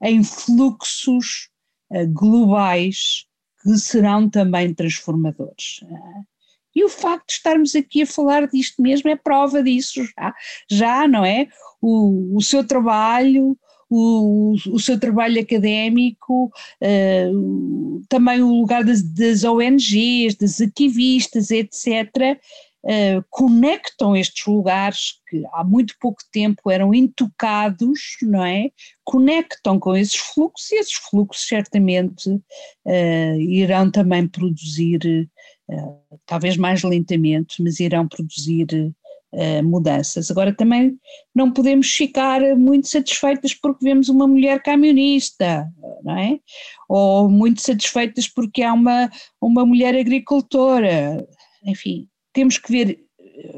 em 0.00 0.22
fluxos 0.22 1.48
uh, 1.90 2.06
globais 2.06 3.26
que 3.64 3.76
serão 3.78 4.30
também 4.30 4.72
transformadores. 4.72 5.80
Uh, 5.82 6.24
e 6.74 6.84
o 6.84 6.88
facto 6.88 7.26
de 7.26 7.32
estarmos 7.34 7.74
aqui 7.74 8.02
a 8.02 8.06
falar 8.06 8.46
disto 8.46 8.80
mesmo 8.80 9.08
é 9.10 9.16
prova 9.16 9.62
disso 9.62 10.04
já, 10.04 10.34
já 10.70 11.08
não 11.08 11.24
é? 11.24 11.48
O, 11.80 12.36
o 12.36 12.42
seu 12.42 12.66
trabalho, 12.66 13.56
o, 13.88 14.54
o, 14.68 14.78
seu 14.78 14.98
trabalho 14.98 15.40
académico, 15.40 16.46
uh, 16.46 18.02
também 18.08 18.40
o 18.40 18.52
lugar 18.52 18.84
das, 18.84 19.02
das, 19.02 19.42
ONGs, 19.42 20.36
das 20.36 20.60
ativistas, 20.60 21.50
etc., 21.50 22.38
uh, 22.84 23.24
conectam 23.28 24.16
estes 24.16 24.46
lugares 24.46 25.20
que 25.28 25.42
há 25.52 25.64
muito 25.64 25.94
pouco 26.00 26.22
tempo 26.32 26.70
eram 26.70 26.94
intocados, 26.94 28.16
não 28.22 28.44
é? 28.44 28.70
Conectam 29.04 29.78
com 29.78 29.96
esses 29.96 30.16
fluxos 30.16 30.70
e 30.70 30.76
esses 30.76 30.94
fluxos 30.94 31.46
certamente 31.46 32.30
uh, 32.30 33.40
irão 33.40 33.90
também 33.90 34.26
produzir 34.26 35.00
eh, 35.04 35.26
talvez 36.26 36.56
mais 36.56 36.82
lentamente, 36.82 37.62
mas 37.62 37.80
irão 37.80 38.06
produzir 38.08 38.66
uh, 39.32 39.62
mudanças. 39.62 40.30
Agora 40.30 40.54
também 40.54 40.98
não 41.34 41.52
podemos 41.52 41.90
ficar 41.92 42.40
muito 42.56 42.88
satisfeitas 42.88 43.54
porque 43.54 43.84
vemos 43.84 44.08
uma 44.08 44.26
mulher 44.26 44.62
camionista, 44.62 45.68
não 46.02 46.18
é? 46.18 46.38
Ou 46.88 47.28
muito 47.28 47.60
satisfeitas 47.60 48.28
porque 48.28 48.62
há 48.62 48.72
uma, 48.72 49.10
uma 49.40 49.64
mulher 49.64 49.94
agricultora. 49.96 51.26
Enfim, 51.64 52.08
temos 52.32 52.58
que 52.58 52.70
ver, 52.70 52.98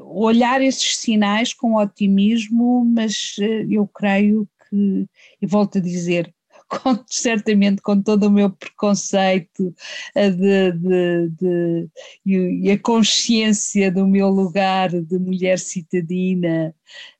olhar 0.03 0.61
esses 0.63 0.97
sinais 0.97 1.53
com 1.53 1.75
otimismo, 1.75 2.85
mas 2.85 3.37
eu 3.69 3.87
creio 3.87 4.49
que, 4.69 5.07
e 5.41 5.47
volto 5.47 5.79
a 5.79 5.81
dizer, 5.81 6.33
com, 6.73 6.99
certamente 7.07 7.83
com 7.83 8.01
todo 8.01 8.25
o 8.25 8.31
meu 8.31 8.51
preconceito 8.51 9.75
eh, 10.15 10.31
de, 10.31 10.73
de, 10.73 11.31
de, 12.25 12.61
e 12.63 12.71
a 12.71 12.79
consciência 12.79 13.91
do 13.93 14.07
meu 14.07 14.29
lugar 14.29 14.91
de 14.91 15.19
mulher 15.19 15.59
citadina 15.59 16.75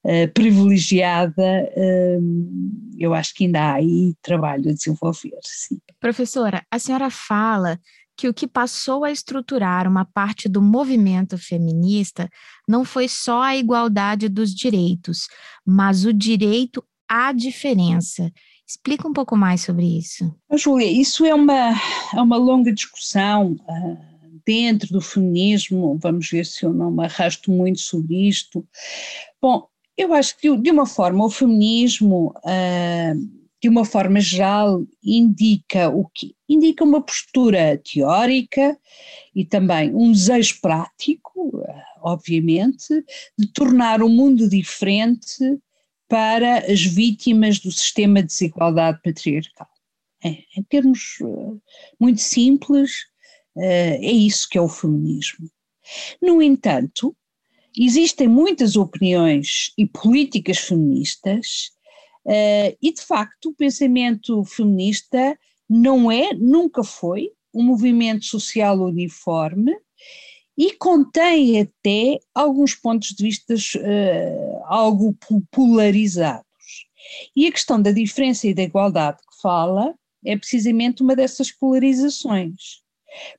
uh, 0.05 0.33
privilegiada, 0.33 1.71
uh, 1.77 2.95
eu 2.99 3.13
acho 3.13 3.35
que 3.35 3.45
ainda 3.45 3.61
há 3.61 3.75
aí 3.75 4.15
trabalho 4.23 4.71
a 4.71 4.73
desenvolver. 4.73 5.39
Sim. 5.43 5.79
Professora, 6.01 6.65
a 6.71 6.79
senhora 6.79 7.11
fala 7.11 7.79
que 8.17 8.29
o 8.29 8.35
que 8.35 8.47
passou 8.47 9.05
a 9.05 9.11
estruturar 9.11 9.89
uma 9.89 10.05
parte 10.05 10.49
do 10.49 10.61
movimento 10.61 11.37
feminista 11.39 12.29
não 12.69 12.85
foi 12.85 13.09
só 13.09 13.43
a 13.43 13.57
igualdade 13.57 14.29
dos 14.29 14.55
direitos, 14.55 15.29
mas 15.67 16.05
o 16.05 16.13
direito 16.13 16.85
à 17.09 17.33
diferença. 17.33 18.33
Explica 18.73 19.07
um 19.07 19.13
pouco 19.13 19.37
mais 19.37 19.61
sobre 19.61 19.85
isso. 19.99 20.35
Júlia, 20.55 20.91
isso 20.91 21.27
é 21.27 21.35
uma, 21.35 21.75
é 22.15 22.21
uma 22.23 22.39
longa 22.39 22.73
discussão 22.73 23.53
uh, 23.69 24.41
dentro 24.47 24.91
do 24.95 25.01
feminismo, 25.01 25.99
vamos 26.03 26.31
ver 26.31 26.47
se 26.47 26.65
eu 26.65 26.73
não 26.73 26.91
me 26.91 27.05
arrasto 27.05 27.51
muito 27.51 27.81
sobre 27.81 28.27
isto. 28.27 28.67
Bom, 29.43 29.67
eu 29.95 30.15
acho 30.15 30.39
que 30.39 30.57
de 30.57 30.71
uma 30.71 30.87
forma 30.87 31.23
o 31.23 31.29
feminismo, 31.29 32.33
uh, 32.39 33.43
de 33.61 33.69
uma 33.69 33.85
forma 33.85 34.21
geral, 34.21 34.83
indica 35.05 35.91
o 35.91 36.09
que? 36.09 36.35
Indica 36.49 36.83
uma 36.83 37.03
postura 37.03 37.77
teórica 37.77 38.79
e 39.35 39.45
também 39.45 39.95
um 39.95 40.11
desejo 40.11 40.63
prático, 40.63 41.59
uh, 41.59 41.65
obviamente, 42.01 43.05
de 43.39 43.53
tornar 43.53 44.03
o 44.03 44.09
mundo 44.09 44.49
diferente 44.49 45.61
para 46.13 46.59
as 46.71 46.83
vítimas 46.83 47.59
do 47.59 47.73
sistema 47.73 48.21
de 48.21 48.29
desigualdade 48.29 49.01
patriarcal. 49.03 49.67
É, 50.23 50.45
em 50.55 50.63
termos 50.63 51.17
uh, 51.23 51.59
muito 51.99 52.21
simples, 52.21 53.05
uh, 53.57 53.63
é 53.63 54.13
isso 54.13 54.47
que 54.47 54.59
é 54.59 54.61
o 54.61 54.69
feminismo. 54.69 55.51
No 56.21 56.43
entanto, 56.43 57.17
existem 57.75 58.29
muitas 58.29 58.77
opiniões 58.77 59.73
e 59.79 59.87
políticas 59.87 60.59
feministas, 60.59 61.71
uh, 62.27 62.77
e 62.83 62.93
de 62.93 63.01
facto 63.01 63.49
o 63.49 63.55
pensamento 63.55 64.45
feminista 64.45 65.39
não 65.67 66.13
é, 66.13 66.35
nunca 66.35 66.85
foi, 66.85 67.31
um 67.55 67.63
movimento 67.63 68.27
social 68.27 68.79
uniforme 68.83 69.75
e 70.57 70.73
contém 70.77 71.61
até 71.61 72.19
alguns 72.35 72.75
pontos 72.75 73.09
de 73.11 73.25
vista 73.25 73.55
uh, 73.55 74.63
algo 74.67 75.17
polarizados. 75.51 76.47
E 77.35 77.47
a 77.47 77.53
questão 77.53 77.81
da 77.81 77.91
diferença 77.91 78.47
e 78.47 78.55
da 78.55 78.63
igualdade 78.63 79.19
que 79.19 79.41
fala 79.41 79.95
é 80.25 80.37
precisamente 80.37 81.03
uma 81.03 81.17
dessas 81.17 81.51
polarizações. 81.51 82.81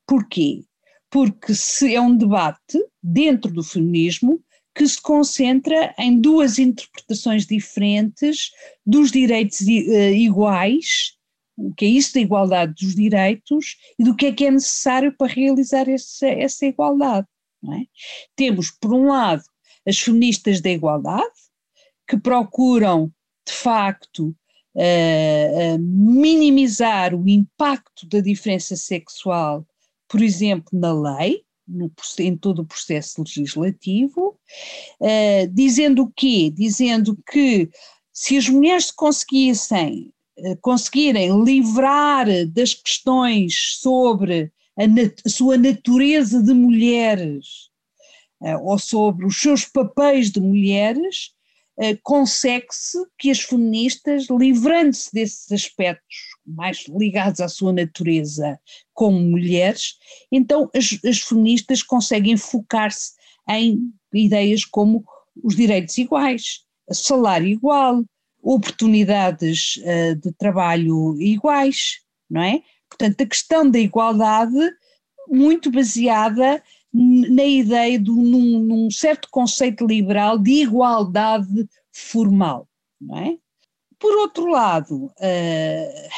Porquê? 0.06 0.64
Porque 1.10 1.54
se 1.54 1.94
é 1.94 2.00
um 2.00 2.16
debate 2.16 2.78
dentro 3.02 3.50
do 3.52 3.62
feminismo 3.62 4.42
que 4.74 4.86
se 4.86 5.00
concentra 5.00 5.94
em 5.96 6.20
duas 6.20 6.58
interpretações 6.58 7.46
diferentes 7.46 8.50
dos 8.84 9.12
direitos 9.12 9.60
uh, 9.60 10.12
iguais 10.12 11.14
o 11.56 11.72
que 11.74 11.84
é 11.84 11.88
isso 11.88 12.14
da 12.14 12.20
igualdade 12.20 12.74
dos 12.80 12.94
direitos 12.94 13.76
e 13.98 14.04
do 14.04 14.14
que 14.14 14.26
é 14.26 14.32
que 14.32 14.46
é 14.46 14.50
necessário 14.50 15.14
para 15.16 15.32
realizar 15.32 15.88
essa, 15.88 16.26
essa 16.26 16.66
igualdade. 16.66 17.26
É? 17.64 17.86
Temos, 18.36 18.70
por 18.70 18.92
um 18.92 19.06
lado, 19.08 19.42
as 19.86 19.98
feministas 19.98 20.60
da 20.60 20.70
igualdade, 20.70 21.32
que 22.06 22.18
procuram, 22.18 23.12
de 23.46 23.52
facto, 23.52 24.36
uh, 24.74 25.76
uh, 25.76 25.78
minimizar 25.78 27.14
o 27.14 27.28
impacto 27.28 28.06
da 28.06 28.20
diferença 28.20 28.76
sexual, 28.76 29.66
por 30.08 30.20
exemplo, 30.20 30.78
na 30.78 30.92
lei, 30.92 31.42
no, 31.66 31.90
em 32.18 32.36
todo 32.36 32.60
o 32.60 32.66
processo 32.66 33.22
legislativo, 33.22 34.38
uh, 35.00 35.48
dizendo 35.50 36.02
o 36.02 36.12
quê? 36.14 36.50
Dizendo 36.54 37.18
que 37.30 37.70
se 38.12 38.36
as 38.36 38.48
mulheres 38.48 38.90
conseguissem 38.90 40.12
conseguirem 40.60 41.44
livrar 41.44 42.26
das 42.48 42.74
questões 42.74 43.78
sobre 43.80 44.52
a, 44.76 44.86
nat 44.86 45.20
sua 45.26 45.56
natureza 45.56 46.42
de 46.42 46.52
mulheres 46.52 47.70
uh, 48.40 48.58
ou 48.62 48.78
sobre 48.78 49.26
os 49.26 49.40
seus 49.40 49.64
papéis 49.64 50.30
de 50.30 50.40
mulheres, 50.40 51.30
uh, 51.78 51.96
consegue-se 52.02 52.98
que 53.18 53.30
as 53.30 53.40
feministas, 53.40 54.26
livrando-se 54.28 55.12
desses 55.12 55.50
aspectos 55.52 56.16
mais 56.46 56.84
ligados 56.88 57.40
à 57.40 57.48
sua 57.48 57.72
natureza 57.72 58.58
como 58.92 59.18
mulheres, 59.18 59.96
então 60.30 60.68
as, 60.74 60.98
as 61.04 61.20
feministas 61.20 61.82
conseguem 61.82 62.36
focar-se 62.36 63.12
em 63.48 63.92
ideias 64.12 64.64
como 64.64 65.04
os 65.42 65.56
direitos 65.56 65.96
iguais, 65.98 66.64
salário 66.90 67.48
igual, 67.48 68.04
oportunidades 68.44 69.76
uh, 69.78 70.14
de 70.16 70.32
trabalho 70.34 71.20
iguais, 71.20 72.00
não 72.28 72.42
é? 72.42 72.62
Portanto, 72.88 73.22
a 73.22 73.26
questão 73.26 73.68
da 73.68 73.78
igualdade 73.78 74.58
muito 75.28 75.70
baseada 75.70 76.62
na 76.92 77.44
ideia 77.44 77.98
de 77.98 78.10
num, 78.10 78.60
num 78.60 78.90
certo 78.90 79.28
conceito 79.30 79.84
liberal 79.86 80.38
de 80.38 80.62
igualdade 80.62 81.66
formal, 81.90 82.68
não 83.00 83.18
é? 83.18 83.36
Por 83.98 84.16
outro 84.18 84.46
lado, 84.46 85.06
uh, 85.06 86.10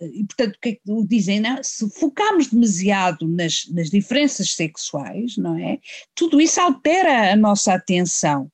e 0.00 0.24
portanto 0.24 0.56
o 0.56 0.60
que 0.60 0.68
é 0.68 0.72
que 0.72 1.06
dizem, 1.06 1.40
não? 1.40 1.62
se 1.62 1.88
focarmos 1.98 2.48
demasiado 2.48 3.26
nas, 3.26 3.66
nas 3.70 3.90
diferenças 3.90 4.52
sexuais, 4.52 5.36
não 5.36 5.58
é? 5.58 5.78
Tudo 6.14 6.40
isso 6.40 6.60
altera 6.60 7.32
a 7.32 7.36
nossa 7.36 7.74
atenção. 7.74 8.50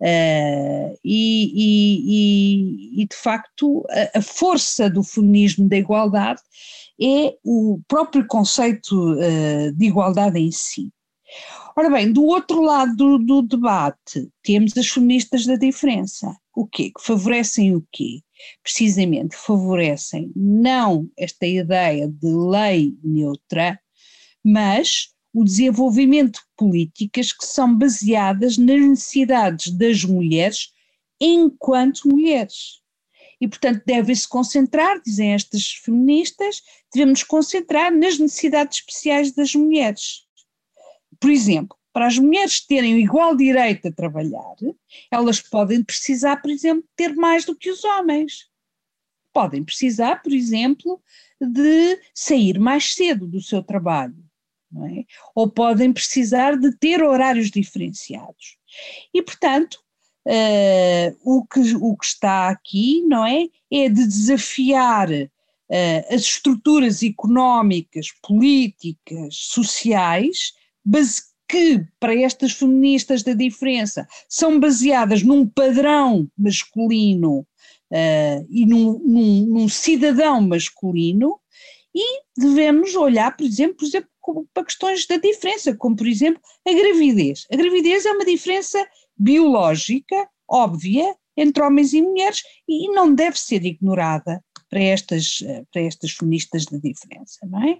Uh, 0.00 0.92
e, 1.02 1.52
e, 1.54 3.02
e, 3.02 3.06
de 3.06 3.16
facto 3.16 3.82
a, 3.88 4.18
a, 4.18 4.22
força 4.22 4.90
do 4.90 5.02
feminismo 5.02 5.66
da 5.70 5.78
igualdade 5.78 6.42
é 7.00 7.34
o 7.42 7.80
próprio 7.88 8.26
conceito 8.26 9.14
uh, 9.14 9.72
de 9.72 9.86
igualdade 9.86 10.38
em 10.38 10.52
si. 10.52 10.92
Ora 11.74 11.88
bem, 11.88 12.12
do 12.12 12.24
outro 12.24 12.60
lado 12.60 12.94
do, 12.94 13.18
do 13.18 13.42
debate 13.42 14.28
temos 14.42 14.76
as 14.76 14.88
feministas 14.88 15.46
da 15.46 15.56
diferença. 15.56 16.36
O 16.54 16.66
quê? 16.66 16.90
Que 16.94 17.02
favorecem 17.02 17.74
o 17.74 17.86
quê? 17.90 18.20
precisamente 18.62 19.36
favorecem 19.36 20.32
não 20.34 21.08
esta 21.16 21.46
ideia 21.46 22.08
de 22.08 22.28
lei 22.28 22.94
neutra, 23.02 23.78
mas 24.44 25.08
o 25.36 25.44
desenvolvimento 25.44 26.36
de 26.36 26.46
políticas 26.56 27.30
que 27.30 27.44
são 27.44 27.76
baseadas 27.76 28.56
nas 28.56 28.80
necessidades 28.80 29.70
das 29.70 30.02
mulheres 30.02 30.72
enquanto 31.20 32.08
mulheres. 32.08 32.80
E, 33.38 33.46
portanto, 33.46 33.82
devem-se 33.84 34.26
concentrar, 34.26 34.98
dizem 35.04 35.34
estas 35.34 35.72
feministas, 35.72 36.62
devemos 36.90 37.22
concentrar 37.22 37.94
nas 37.94 38.18
necessidades 38.18 38.78
especiais 38.78 39.30
das 39.32 39.54
mulheres. 39.54 40.22
Por 41.20 41.30
exemplo, 41.30 41.76
para 41.92 42.06
as 42.06 42.18
mulheres 42.18 42.66
terem 42.66 42.98
igual 42.98 43.36
direito 43.36 43.88
a 43.88 43.92
trabalhar, 43.92 44.56
elas 45.10 45.38
podem 45.38 45.84
precisar, 45.84 46.38
por 46.38 46.50
exemplo, 46.50 46.88
ter 46.96 47.14
mais 47.14 47.44
do 47.44 47.54
que 47.54 47.70
os 47.70 47.84
homens. 47.84 48.48
Podem 49.34 49.62
precisar, 49.62 50.22
por 50.22 50.32
exemplo, 50.32 50.98
de 51.38 52.00
sair 52.14 52.58
mais 52.58 52.94
cedo 52.94 53.26
do 53.26 53.42
seu 53.42 53.62
trabalho, 53.62 54.25
é? 54.84 55.04
ou 55.34 55.48
podem 55.48 55.92
precisar 55.92 56.56
de 56.56 56.76
ter 56.76 57.02
horários 57.02 57.50
diferenciados. 57.50 58.58
E, 59.14 59.22
portanto, 59.22 59.78
uh, 60.26 61.16
o, 61.24 61.46
que, 61.46 61.74
o 61.76 61.96
que 61.96 62.06
está 62.06 62.48
aqui, 62.48 63.02
não 63.02 63.24
é? 63.24 63.46
É 63.72 63.88
de 63.88 64.06
desafiar 64.06 65.08
uh, 65.10 66.14
as 66.14 66.22
estruturas 66.22 67.02
económicas, 67.02 68.08
políticas, 68.22 69.34
sociais, 69.34 70.52
que 71.48 71.84
para 72.00 72.14
estas 72.14 72.52
feministas 72.52 73.22
da 73.22 73.32
diferença 73.32 74.06
são 74.28 74.58
baseadas 74.58 75.22
num 75.22 75.46
padrão 75.46 76.28
masculino 76.36 77.46
uh, 77.90 78.46
e 78.50 78.66
num, 78.66 78.98
num, 78.98 79.46
num, 79.46 79.68
cidadão 79.68 80.40
masculino 80.40 81.38
e 81.94 82.22
devemos 82.36 82.94
olhar, 82.94 83.36
por 83.36 83.44
exemplo, 83.44 83.76
por 83.76 83.84
exemplo, 83.86 84.10
para 84.52 84.64
questões 84.64 85.06
da 85.06 85.16
diferença, 85.16 85.76
como 85.76 85.96
por 85.96 86.06
exemplo 86.06 86.40
a 86.66 86.72
gravidez. 86.72 87.46
A 87.52 87.56
gravidez 87.56 88.06
é 88.06 88.12
uma 88.12 88.24
diferença 88.24 88.84
biológica, 89.16 90.28
óbvia, 90.48 91.14
entre 91.36 91.62
homens 91.62 91.92
e 91.92 92.02
mulheres 92.02 92.42
e 92.68 92.88
não 92.88 93.14
deve 93.14 93.38
ser 93.38 93.64
ignorada 93.64 94.42
para 94.68 94.80
estas, 94.80 95.38
eh, 95.44 95.64
para 95.72 95.82
estas 95.82 96.12
feministas 96.12 96.64
da 96.64 96.78
diferença, 96.78 97.46
não 97.46 97.62
é? 97.62 97.78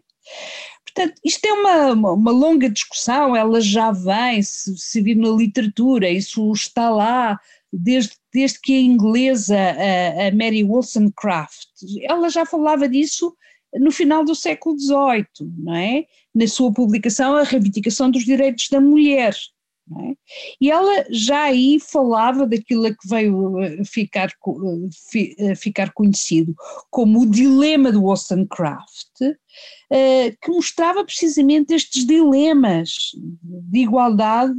Portanto, 0.85 1.20
isto 1.24 1.44
é 1.44 1.52
uma, 1.52 1.92
uma, 1.92 2.12
uma, 2.12 2.30
longa 2.30 2.68
discussão, 2.68 3.37
ela 3.37 3.61
já 3.61 3.92
vem, 3.92 4.42
se, 4.42 4.76
se 4.76 5.00
vir 5.00 5.16
na 5.16 5.28
literatura, 5.28 6.09
isso 6.09 6.52
está 6.52 6.90
lá 6.90 7.38
desde, 7.72 8.14
desde 8.33 8.61
que 8.61 8.74
a 8.74 8.81
inglesa, 8.81 9.57
a, 9.57 10.29
a 10.29 10.31
Mary 10.33 10.64
Wollstonecraft, 10.64 11.68
ela 12.02 12.29
já 12.29 12.44
falava 12.46 12.88
disso 12.88 13.35
no 13.74 13.90
final 13.90 14.24
do 14.24 14.35
século 14.35 14.79
XVIII, 14.79 15.52
não 15.59 15.74
é? 15.74 16.05
Na 16.35 16.46
sua 16.46 16.72
publicação 16.72 17.35
A 17.35 17.42
Reivindicação 17.42 18.11
dos 18.11 18.24
Direitos 18.24 18.68
da 18.70 18.81
Mulher. 18.81 19.35
É? 19.88 20.16
E 20.61 20.68
ela 20.68 21.07
já 21.11 21.44
aí 21.44 21.79
falava 21.79 22.44
daquilo 22.44 22.88
que 22.88 23.09
veio 23.09 23.61
eh, 23.61 23.85
ficar, 23.85 24.31
eh, 25.14 25.35
eh, 25.38 25.55
ficar 25.55 25.92
conhecido 25.92 26.57
como 26.90 27.20
o 27.20 27.31
dilema 27.31 27.92
do 27.92 28.02
Wollstonecraft, 28.02 29.12
que 30.42 30.50
mostrava 30.50 31.05
precisamente 31.05 31.72
estes 31.72 32.05
dilemas 32.05 33.12
de 33.14 33.79
igualdade 33.79 34.59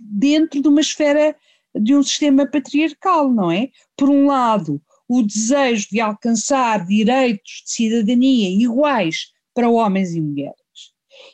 dentro 0.00 0.60
de 0.60 0.66
uma 0.66 0.80
esfera 0.80 1.36
de 1.74 1.94
um 1.94 2.02
sistema 2.02 2.46
patriarcal, 2.46 3.30
não 3.30 3.50
é? 3.50 3.68
Por 3.96 4.08
um 4.08 4.26
lado, 4.26 4.80
o 5.08 5.22
desejo 5.22 5.88
de 5.90 6.00
alcançar 6.00 6.86
direitos 6.86 7.62
de 7.64 7.72
cidadania 7.72 8.48
iguais 8.48 9.32
para 9.54 9.68
homens 9.68 10.14
e 10.14 10.20
mulheres, 10.20 10.54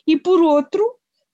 e 0.05 0.17
por 0.17 0.41
outro, 0.41 0.83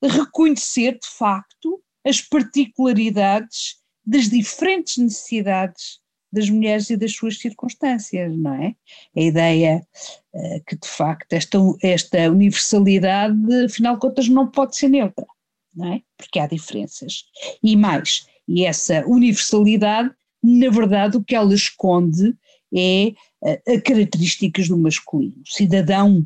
reconhecer 0.02 0.94
de 0.94 1.08
facto 1.08 1.82
as 2.06 2.22
particularidades 2.22 3.78
das 4.06 4.30
diferentes 4.30 4.98
necessidades 4.98 6.04
das 6.34 6.50
mulheres 6.50 6.90
e 6.90 6.98
das 6.98 7.14
suas 7.14 7.38
circunstâncias, 7.38 8.36
não 8.36 8.56
é? 8.56 8.76
A 9.16 9.22
ideia 9.22 9.88
uh, 10.34 10.64
que 10.66 10.76
de 10.76 10.88
facto 10.88 11.32
esta, 11.32 11.60
esta 11.82 12.32
universalidade, 12.32 13.36
afinal 13.64 13.94
de 13.94 14.02
contas, 14.02 14.28
não 14.28 14.50
pode 14.50 14.76
ser 14.76 14.90
neutra, 14.90 15.28
não 15.76 15.94
é? 15.94 16.02
Porque 16.18 16.40
há 16.40 16.48
diferenças. 16.48 17.26
E 17.62 17.76
mais, 17.76 18.26
e 18.48 18.66
essa 18.66 19.06
universalidade, 19.08 20.12
na 20.44 20.70
verdade, 20.70 21.18
o 21.18 21.24
que 21.24 21.36
ela 21.36 21.54
esconde 21.54 22.36
é 22.76 23.14
uh, 23.42 23.76
a 23.76 23.82
características 23.82 24.68
do 24.68 24.78
masculino. 24.78 25.42
Cidadão 25.46 26.26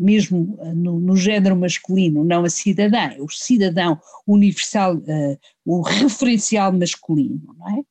mesmo 0.00 0.58
eh, 0.62 0.72
no, 0.72 0.98
no, 0.98 1.14
género 1.14 1.54
masculino, 1.54 2.24
não 2.24 2.44
a 2.44 2.48
cidadã, 2.48 3.12
é 3.12 3.20
o 3.20 3.28
cidadão 3.28 4.00
universal, 4.26 4.96
uh, 4.96 5.38
o 5.66 5.82
referencial 5.82 6.72
masculino, 6.72 7.54
não 7.58 7.68
é? 7.68 7.82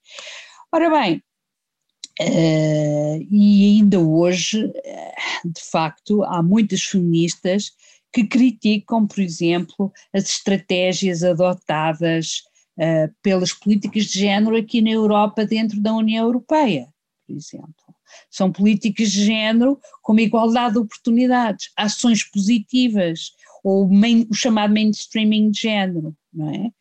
Ora 0.72 0.90
bem, 0.90 1.24
uh, 2.20 3.28
e 3.30 3.78
ainda 3.78 4.00
hoje, 4.00 4.66
uh, 4.66 4.72
de 5.46 5.62
facto, 5.62 6.24
há 6.24 6.42
muitas 6.42 6.82
feministas 6.82 7.72
que 8.12 8.26
criticam, 8.26 9.06
por 9.06 9.20
exemplo, 9.20 9.92
as 10.12 10.24
estratégias 10.24 11.24
adotadas 11.24 12.42
pelas 13.22 13.52
políticas 13.52 14.06
de 14.06 14.20
género 14.20 14.56
aqui 14.56 14.82
na 14.82 14.92
Europa, 14.92 15.46
dentro 15.46 15.82
da 15.82 15.94
União 15.94 16.26
Europeia, 16.26 16.88
por 17.28 17.36
exemplo. 17.36 17.76
São 18.30 18.52
políticas 18.52 19.12
de 19.12 19.26
género 19.26 19.80
como 20.02 20.20
igualdade 20.20 20.74
de 20.74 20.80
oportunidades, 20.80 21.72
ações 21.76 22.24
positivas, 22.24 23.32
ou 23.64 23.88
main, 23.88 24.28
o 24.30 24.34
chamado 24.34 24.74
mainstreaming 24.74 25.52
de 25.52 25.62
género, 25.62 26.16
não 26.34 26.50
é? 26.50 26.72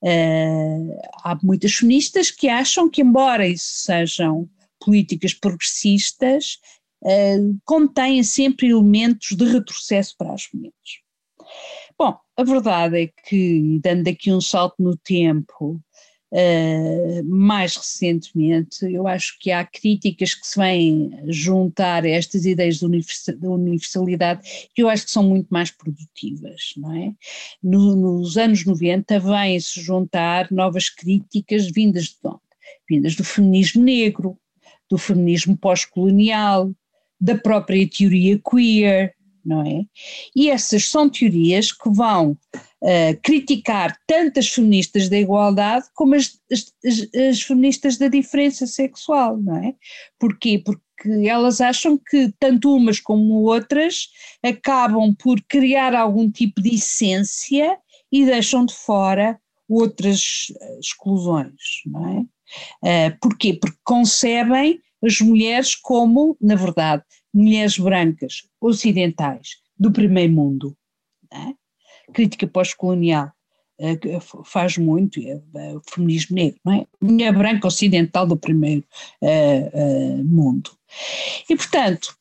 Uh, 0.00 1.00
há 1.24 1.38
muitas 1.42 1.74
feministas 1.74 2.30
que 2.30 2.48
acham 2.48 2.88
que, 2.88 3.02
embora 3.02 3.46
isso 3.46 3.82
sejam 3.84 4.48
políticas 4.80 5.34
progressistas, 5.34 6.58
uh, 7.02 7.58
contêm 7.64 8.22
sempre 8.22 8.68
elementos 8.68 9.36
de 9.36 9.44
retrocesso 9.44 10.14
para 10.16 10.32
as 10.32 10.48
mulheres. 10.52 11.07
Bom, 11.98 12.16
a 12.36 12.44
verdade 12.44 13.02
é 13.02 13.06
que, 13.08 13.80
dando 13.82 14.06
aqui 14.08 14.32
um 14.32 14.40
salto 14.40 14.76
no 14.78 14.96
tempo, 14.96 15.82
Uh, 16.30 17.24
mais 17.24 17.74
recentemente, 17.74 18.84
eu 18.84 19.08
acho 19.08 19.38
que 19.40 19.50
há 19.50 19.64
críticas 19.64 20.34
que 20.34 20.46
se 20.46 20.58
vêm 20.58 21.10
juntar 21.28 22.04
a 22.04 22.08
estas 22.08 22.44
ideias 22.44 22.76
de 22.76 22.84
universalidade 22.84 24.42
que 24.74 24.82
eu 24.82 24.90
acho 24.90 25.06
que 25.06 25.10
são 25.10 25.22
muito 25.22 25.48
mais 25.48 25.70
produtivas, 25.70 26.74
não 26.76 26.94
é? 26.94 27.14
No, 27.62 27.96
nos 27.96 28.36
anos 28.36 28.62
90 28.66 29.18
vêm-se 29.18 29.80
juntar 29.80 30.52
novas 30.52 30.90
críticas 30.90 31.66
vindas 31.70 32.08
de 32.08 32.18
onde? 32.22 32.40
Vindas 32.86 33.16
do 33.16 33.24
feminismo 33.24 33.82
negro, 33.82 34.38
do 34.90 34.98
feminismo 34.98 35.56
pós-colonial, 35.56 36.70
da 37.18 37.38
própria 37.38 37.88
teoria 37.88 38.38
queer, 38.38 39.14
não 39.48 39.62
é? 39.62 39.84
E 40.36 40.50
essas 40.50 40.84
são 40.84 41.08
teorias 41.08 41.72
que 41.72 41.88
vão 41.88 42.32
uh, 42.32 43.20
criticar 43.22 43.98
tanto 44.06 44.38
as 44.38 44.48
feministas 44.48 45.08
da 45.08 45.18
igualdade 45.18 45.86
como 45.94 46.14
as, 46.14 46.38
as, 46.52 47.08
as, 47.14 47.40
feministas 47.40 47.96
da 47.96 48.08
diferença 48.08 48.66
sexual, 48.66 49.38
não 49.38 49.56
é? 49.56 49.74
Porquê? 50.18 50.62
Porque 50.62 50.82
elas 51.26 51.60
acham 51.60 51.98
que 51.98 52.30
tanto 52.38 52.74
umas 52.74 53.00
como 53.00 53.42
outras 53.44 54.08
acabam 54.42 55.14
por 55.14 55.40
criar 55.48 55.94
algum 55.94 56.30
tipo 56.30 56.60
de 56.60 56.74
essência 56.74 57.78
e 58.12 58.26
deixam 58.26 58.66
de 58.66 58.74
fora 58.74 59.40
outras 59.68 60.46
eh, 60.60 60.78
exclusões, 60.80 61.82
não 61.86 62.08
é? 62.08 62.20
Uh, 62.82 63.18
porquê? 63.20 63.52
Porque 63.54 63.76
concebem 63.84 64.80
as 65.04 65.20
mulheres 65.20 65.74
como, 65.74 66.36
na 66.40 66.54
verdade, 66.54 67.04
mulheres 67.32 67.78
brancas, 67.78 68.48
ocidentais, 68.60 69.58
do 69.78 69.92
primeiro 69.92 70.32
mundo. 70.32 70.76
É? 71.32 71.54
Crítica 72.12 72.46
pós-colonial 72.46 73.30
uh, 73.80 74.44
faz 74.44 74.78
muito, 74.78 75.20
uh, 75.20 75.76
o 75.76 75.82
feminismo 75.90 76.36
negro, 76.36 76.60
não 76.64 76.72
é? 76.72 76.86
Mulher 77.00 77.32
branca 77.36 77.66
ocidental 77.66 78.26
do 78.26 78.36
primeiro 78.36 78.84
mundo. 80.24 80.70
E, 81.48 81.54
portanto, 81.54 82.16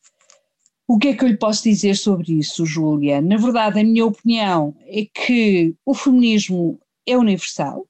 o 0.87 0.97
que 0.97 1.09
é 1.09 1.13
que 1.15 1.23
eu 1.25 1.27
lhe 1.27 1.37
posso 1.37 1.63
dizer 1.63 1.97
sobre 1.97 2.39
isso, 2.39 2.65
Júlia? 2.65 3.19
Na 3.19 3.35
verdade, 3.35 3.79
a 3.79 3.83
minha 3.83 4.05
opinião 4.05 4.73
é 4.85 5.05
que 5.05 5.75
o 5.85 5.93
feminismo 5.93 6.79
é 7.05 7.17
universal. 7.17 7.85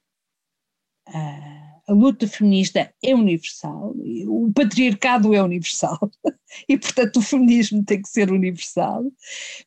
Uh, 1.08 1.57
a 1.88 1.92
luta 1.92 2.28
feminista 2.28 2.94
é 3.02 3.14
universal, 3.14 3.94
o 4.26 4.52
patriarcado 4.54 5.34
é 5.34 5.42
universal 5.42 5.98
e, 6.68 6.76
portanto, 6.76 7.16
o 7.16 7.22
feminismo 7.22 7.82
tem 7.82 8.02
que 8.02 8.08
ser 8.08 8.30
universal, 8.30 9.10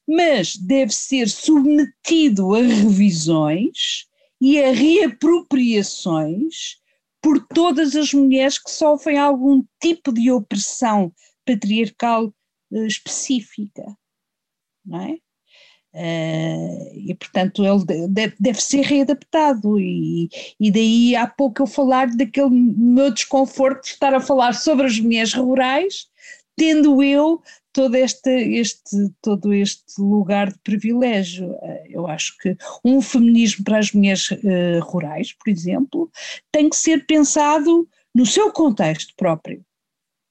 mas 0.08 0.56
deve 0.56 0.94
ser 0.94 1.28
submetido 1.28 2.54
a 2.54 2.62
revisões 2.62 4.06
e 4.40 4.62
a 4.62 4.72
reapropriações 4.72 6.80
por 7.22 7.44
todas 7.48 7.96
as 7.96 8.14
mulheres 8.14 8.60
que 8.60 8.70
sofrem 8.70 9.18
algum 9.18 9.64
tipo 9.82 10.14
de 10.14 10.30
opressão 10.32 11.12
patriarcal 11.44 12.32
eh, 12.72 12.86
específica, 12.86 13.84
não 14.86 15.02
é? 15.02 15.18
Uh, 15.94 16.90
e 16.96 17.14
portanto 17.16 17.66
ele 17.66 18.08
deve, 18.08 18.34
deve, 18.40 18.62
ser 18.62 18.82
readaptado 18.82 19.78
e, 19.78 20.30
e 20.58 20.72
daí 20.72 21.18
há 21.18 21.28
pouco 21.28 21.62
eu 21.62 21.68
falar 21.68 22.08
daquele 22.16 22.50
meu 22.50 23.12
desconforto 23.14 23.84
de 23.84 23.90
estar 23.90 24.14
a 24.14 24.22
falar 24.22 24.54
sobre 24.54 24.86
as 24.86 24.98
mulheres 24.98 25.34
rurais, 25.34 26.08
tendo 26.56 27.04
eu 27.04 27.42
todo 27.74 27.96
este, 27.96 28.30
este, 28.30 29.10
todo 29.22 29.54
este 29.54 30.00
lugar 30.02 30.54
de 30.54 30.60
privilégio. 30.60 31.52
Uh, 31.52 31.84
eu 31.90 32.08
acho 32.08 32.38
que 32.38 32.56
um 32.86 33.02
feminismo 33.02 33.66
para 33.66 33.80
as 33.80 33.92
mulheres 33.92 34.32
uh, 34.32 34.80
rurais, 34.84 35.34
por 35.34 35.50
exemplo, 35.50 36.10
tem 36.54 36.70
que 36.70 36.76
ser 36.78 37.06
pensado 37.06 37.86
no 38.16 38.26
seu 38.26 38.52
contexto 38.54 39.14
próprio. 39.18 39.66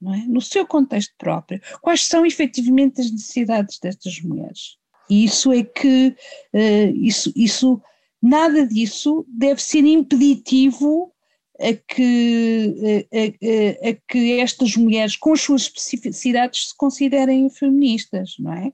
É? 0.02 0.16
No 0.26 0.40
seu 0.40 0.66
contexto 0.66 1.12
próprio, 1.18 1.60
quais 1.82 2.06
são 2.06 2.24
efetivamente 2.24 3.02
as 3.02 3.10
necessidades 3.10 3.78
destas 3.78 4.18
mulheres? 4.22 4.79
E 5.10 5.24
isso 5.24 5.52
é 5.52 5.64
que, 5.64 6.14
uh, 6.54 6.96
isso, 6.96 7.32
isso, 7.34 7.82
nada 8.22 8.66
disso 8.66 9.26
deve 9.28 9.60
ser 9.60 9.84
impeditivo 9.84 11.12
a 11.60 11.74
que, 11.74 13.06
a, 13.12 13.86
a, 13.86 13.90
a, 13.90 13.96
que 14.08 14.40
estas 14.40 14.76
mulheres, 14.76 15.16
com 15.16 15.34
as 15.34 15.42
suas 15.42 15.62
especificidades, 15.62 16.68
se 16.68 16.76
considerem 16.76 17.50
feministas, 17.50 18.36
não 18.38 18.52
é? 18.52 18.72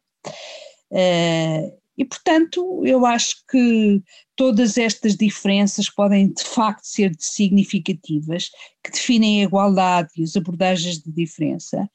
Uh, 0.92 1.76
e, 1.98 2.04
portanto, 2.04 2.82
eu 2.84 3.06
acho 3.06 3.36
que 3.50 4.02
todas 4.36 4.76
estas 4.76 5.16
diferenças 5.16 5.88
podem 5.88 6.28
de 6.28 6.44
facto 6.44 6.84
ser 6.84 7.12
significativas, 7.18 8.50
que 8.84 8.90
definem 8.90 9.40
a 9.40 9.44
igualdade 9.44 10.10
e 10.16 10.22
as 10.22 10.36
abordagens 10.36 10.98
de 10.98 11.10
diferença. 11.10 11.88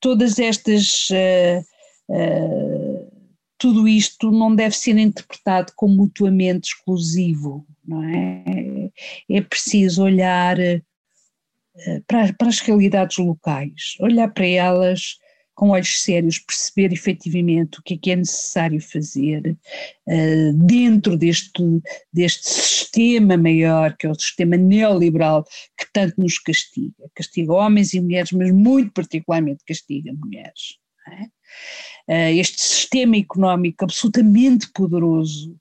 Todas 0.00 0.38
estas. 0.38 1.08
Uh, 1.10 1.64
uh, 2.12 3.15
tudo 3.58 3.88
isto 3.88 4.30
não 4.30 4.54
deve 4.54 4.76
ser 4.76 4.98
interpretado 4.98 5.72
como 5.74 5.94
mutuamente 5.94 6.68
exclusivo, 6.68 7.66
não 7.86 8.02
é? 8.04 8.90
É 9.30 9.40
preciso 9.40 10.02
olhar 10.02 10.58
eh, 10.58 10.82
para, 12.06 12.32
para 12.34 12.48
as 12.48 12.60
realidades 12.60 13.18
locais, 13.18 13.96
olhar 14.00 14.28
para 14.32 14.46
elas 14.46 15.18
com 15.56 15.70
olhos 15.70 16.02
sérios, 16.02 16.38
perceber 16.38 16.92
efetivamente 16.92 17.78
o 17.78 17.82
que 17.82 17.94
é 17.94 17.96
que 17.96 18.10
é 18.10 18.16
necessário 18.16 18.78
fazer 18.78 19.56
uh, 20.06 20.52
dentro 20.66 21.16
deste, 21.16 21.62
deste 22.12 22.46
sistema 22.46 23.38
maior, 23.38 23.96
que 23.96 24.06
é 24.06 24.10
o 24.10 24.14
sistema 24.14 24.58
neoliberal, 24.58 25.44
que 25.78 25.90
tanto 25.94 26.20
nos 26.20 26.38
castiga. 26.38 27.10
Castiga 27.14 27.54
homens 27.54 27.94
e 27.94 28.00
mulheres, 28.02 28.32
mas 28.32 28.52
muito 28.52 28.92
particularmente 28.92 29.64
castiga 29.66 30.12
mulheres. 30.12 30.76
É? 31.08 31.35
Uh, 32.08 32.30
este 32.34 32.60
sistema 32.60 33.16
económico 33.16 33.84
absolutamente 33.84 34.70
poderoso, 34.72 35.52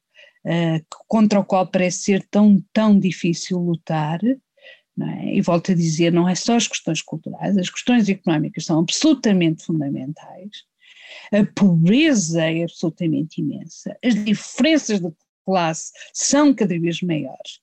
uh, 0.46 0.86
contra 1.08 1.40
o 1.40 1.46
qual 1.46 1.68
parece 1.68 2.00
ser 2.00 2.28
tão, 2.30 2.64
tão 2.74 3.00
difícil 3.00 3.60
lutar, 3.60 4.20
é? 4.24 5.36
e 5.36 5.42
volto 5.42 5.72
a 5.72 5.76
dizer, 5.76 6.12
não 6.12 6.28
é 6.28 6.36
só 6.36 6.56
as 6.56 6.68
questões 6.68 7.02
culturais, 7.02 7.58
as 7.58 7.70
questões 7.70 8.08
económicas 8.08 8.66
são 8.66 8.80
absolutamente 8.80 9.66
fundamentais, 9.66 10.64
a 11.32 11.46
pobreza 11.54 12.44
é 12.44 12.64
absolutamente 12.64 13.42
imensa, 13.42 13.98
as 14.04 14.16
diferenças 14.16 15.00
de 15.00 15.12
classe 15.46 15.92
são 16.14 16.54
cada 16.54 16.78
vez 16.80 17.02
maiores. 17.02 17.60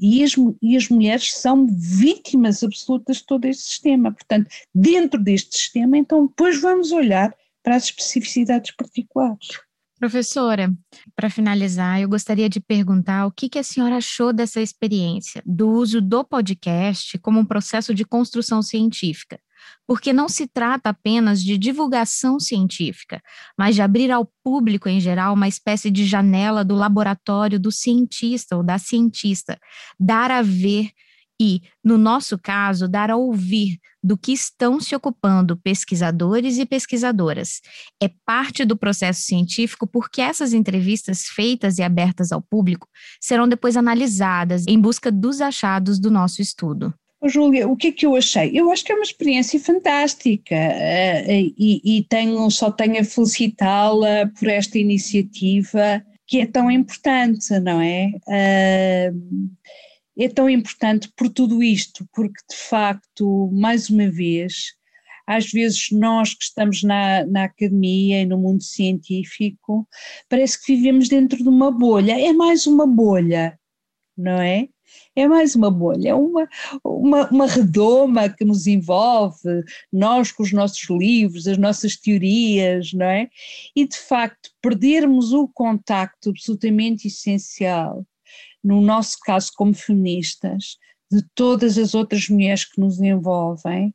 E 0.00 0.22
as, 0.22 0.32
e 0.62 0.76
as 0.76 0.88
mulheres 0.88 1.32
são 1.34 1.66
vítimas 1.66 2.62
absolutas 2.62 3.16
de 3.16 3.26
todo 3.26 3.46
este 3.46 3.64
sistema. 3.64 4.12
Portanto, 4.12 4.48
dentro 4.72 5.20
deste 5.20 5.56
sistema, 5.56 5.98
então, 5.98 6.28
depois 6.28 6.60
vamos 6.60 6.92
olhar 6.92 7.34
para 7.62 7.76
as 7.76 7.84
especificidades 7.84 8.74
particulares. 8.74 9.48
Professora, 9.98 10.72
para 11.16 11.28
finalizar, 11.28 12.00
eu 12.00 12.08
gostaria 12.08 12.48
de 12.48 12.60
perguntar 12.60 13.26
o 13.26 13.32
que, 13.32 13.48
que 13.48 13.58
a 13.58 13.64
senhora 13.64 13.96
achou 13.96 14.32
dessa 14.32 14.60
experiência, 14.60 15.42
do 15.44 15.68
uso 15.68 16.00
do 16.00 16.22
podcast 16.22 17.18
como 17.18 17.40
um 17.40 17.44
processo 17.44 17.92
de 17.92 18.04
construção 18.04 18.62
científica, 18.62 19.40
porque 19.88 20.12
não 20.12 20.28
se 20.28 20.46
trata 20.46 20.90
apenas 20.90 21.42
de 21.42 21.58
divulgação 21.58 22.38
científica, 22.38 23.20
mas 23.58 23.74
de 23.74 23.82
abrir 23.82 24.12
ao 24.12 24.30
público 24.44 24.88
em 24.88 25.00
geral 25.00 25.34
uma 25.34 25.48
espécie 25.48 25.90
de 25.90 26.06
janela 26.06 26.64
do 26.64 26.76
laboratório 26.76 27.58
do 27.58 27.72
cientista 27.72 28.56
ou 28.56 28.62
da 28.62 28.78
cientista, 28.78 29.58
dar 29.98 30.30
a 30.30 30.42
ver 30.42 30.90
e, 31.40 31.62
no 31.84 31.96
nosso 31.96 32.38
caso, 32.38 32.88
dar 32.88 33.10
a 33.10 33.16
ouvir 33.16 33.78
do 34.02 34.16
que 34.16 34.32
estão 34.32 34.80
se 34.80 34.94
ocupando 34.94 35.56
pesquisadores 35.56 36.58
e 36.58 36.66
pesquisadoras. 36.66 37.60
É 38.02 38.10
parte 38.24 38.64
do 38.64 38.76
processo 38.76 39.22
científico 39.22 39.86
porque 39.86 40.20
essas 40.20 40.52
entrevistas 40.52 41.24
feitas 41.24 41.78
e 41.78 41.82
abertas 41.82 42.32
ao 42.32 42.42
público 42.42 42.88
serão 43.20 43.48
depois 43.48 43.76
analisadas 43.76 44.64
em 44.66 44.80
busca 44.80 45.10
dos 45.10 45.40
achados 45.40 45.98
do 45.98 46.10
nosso 46.10 46.40
estudo. 46.40 46.94
Júlia, 47.24 47.66
o 47.66 47.76
que 47.76 47.88
é 47.88 47.92
que 47.92 48.06
eu 48.06 48.14
achei? 48.14 48.52
Eu 48.54 48.70
acho 48.70 48.84
que 48.84 48.92
é 48.92 48.94
uma 48.94 49.02
experiência 49.02 49.58
fantástica 49.58 50.54
uh, 50.54 51.30
e, 51.30 51.80
e, 51.84 52.04
tenho, 52.04 52.48
só 52.48 52.70
tenho 52.70 53.00
a 53.00 53.04
felicitá-la 53.04 54.30
por 54.38 54.48
esta 54.48 54.78
iniciativa 54.78 56.00
que 56.28 56.40
é 56.40 56.46
tão 56.46 56.70
importante, 56.70 57.58
não 57.58 57.80
é? 57.80 58.12
Uh, 58.28 59.50
é 60.18 60.28
tão 60.28 60.50
importante 60.50 61.10
por 61.16 61.28
tudo 61.28 61.62
isto, 61.62 62.06
porque 62.12 62.40
de 62.50 62.56
facto, 62.56 63.50
mais 63.52 63.88
uma 63.88 64.10
vez, 64.10 64.74
às 65.26 65.50
vezes 65.50 65.90
nós 65.92 66.34
que 66.34 66.44
estamos 66.44 66.82
na, 66.82 67.24
na 67.26 67.44
academia 67.44 68.22
e 68.22 68.26
no 68.26 68.38
mundo 68.38 68.62
científico, 68.62 69.86
parece 70.28 70.60
que 70.60 70.74
vivemos 70.74 71.08
dentro 71.08 71.38
de 71.38 71.48
uma 71.48 71.70
bolha. 71.70 72.18
É 72.18 72.32
mais 72.32 72.66
uma 72.66 72.86
bolha, 72.86 73.58
não 74.16 74.40
é? 74.40 74.68
É 75.14 75.28
mais 75.28 75.54
uma 75.54 75.70
bolha, 75.70 76.08
é 76.10 76.14
uma, 76.14 76.48
uma, 76.82 77.28
uma 77.30 77.46
redoma 77.46 78.28
que 78.30 78.44
nos 78.44 78.66
envolve, 78.66 79.62
nós 79.92 80.32
com 80.32 80.42
os 80.42 80.52
nossos 80.52 80.88
livros, 80.88 81.46
as 81.46 81.58
nossas 81.58 81.94
teorias, 81.96 82.92
não 82.94 83.06
é? 83.06 83.28
E 83.76 83.86
de 83.86 83.98
facto, 83.98 84.50
perdermos 84.62 85.32
o 85.32 85.46
contacto 85.48 86.30
absolutamente 86.30 87.06
essencial 87.06 88.04
no 88.62 88.80
nosso 88.80 89.18
caso 89.24 89.50
como 89.56 89.74
feministas, 89.74 90.76
de 91.10 91.22
todas 91.34 91.78
as 91.78 91.94
outras 91.94 92.28
mulheres 92.28 92.64
que 92.64 92.80
nos 92.80 93.00
envolvem, 93.00 93.94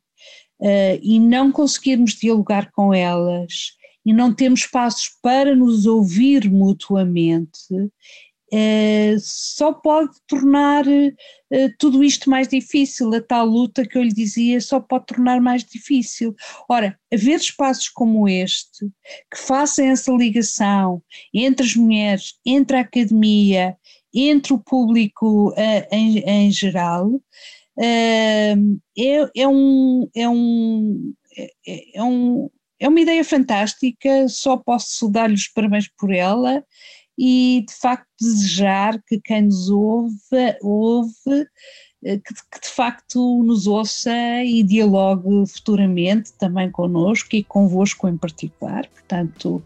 uh, 0.60 0.98
e 1.00 1.18
não 1.18 1.52
conseguirmos 1.52 2.12
dialogar 2.12 2.70
com 2.72 2.92
elas 2.92 3.72
e 4.04 4.12
não 4.12 4.34
termos 4.34 4.60
espaços 4.60 5.10
para 5.22 5.54
nos 5.54 5.86
ouvir 5.86 6.50
mutuamente, 6.50 7.72
uh, 7.72 9.18
só 9.18 9.72
pode 9.72 10.12
tornar 10.26 10.86
uh, 10.86 11.74
tudo 11.78 12.04
isto 12.04 12.28
mais 12.28 12.48
difícil. 12.48 13.14
A 13.14 13.20
tal 13.20 13.46
luta 13.46 13.86
que 13.86 13.96
eu 13.96 14.02
lhe 14.02 14.12
dizia 14.12 14.60
só 14.60 14.78
pode 14.78 15.06
tornar 15.06 15.40
mais 15.40 15.64
difícil. 15.64 16.34
Ora, 16.68 16.98
haver 17.12 17.36
espaços 17.36 17.88
como 17.88 18.28
este 18.28 18.86
que 19.32 19.38
façam 19.38 19.86
essa 19.86 20.12
ligação 20.12 21.02
entre 21.32 21.64
as 21.64 21.74
mulheres, 21.74 22.34
entre 22.44 22.76
a 22.76 22.80
academia 22.80 23.76
entre 24.14 24.52
o 24.52 24.58
público 24.58 25.50
uh, 25.50 25.86
em, 25.90 26.18
em, 26.20 26.50
geral 26.50 27.08
uh, 27.08 27.20
é, 27.76 29.30
é, 29.36 29.48
um, 29.48 30.08
é, 30.14 30.28
um, 30.28 31.12
é, 31.36 31.98
é, 31.98 32.02
um, 32.02 32.48
é 32.78 32.88
uma 32.88 33.00
ideia 33.00 33.24
fantástica, 33.24 34.28
só 34.28 34.56
posso 34.56 35.10
dar-lhe 35.10 35.34
os 35.34 35.48
parabéns 35.48 35.88
por 35.98 36.12
ela 36.12 36.64
e 37.18 37.64
de 37.68 37.74
facto 37.74 38.06
desejar 38.20 39.00
que 39.06 39.20
quem 39.20 39.42
nos 39.42 39.68
ouve, 39.68 40.14
ouve 40.62 41.46
que, 42.02 42.18
que, 42.18 42.60
de 42.60 42.68
facto 42.68 43.42
nos 43.44 43.66
ouça 43.66 44.12
e 44.44 44.62
dialogue 44.62 45.46
futuramente 45.46 46.32
também 46.34 46.70
connosco 46.70 47.34
e 47.34 47.42
convosco 47.42 48.06
em 48.08 48.16
particular. 48.16 48.86
Portanto, 48.88 49.62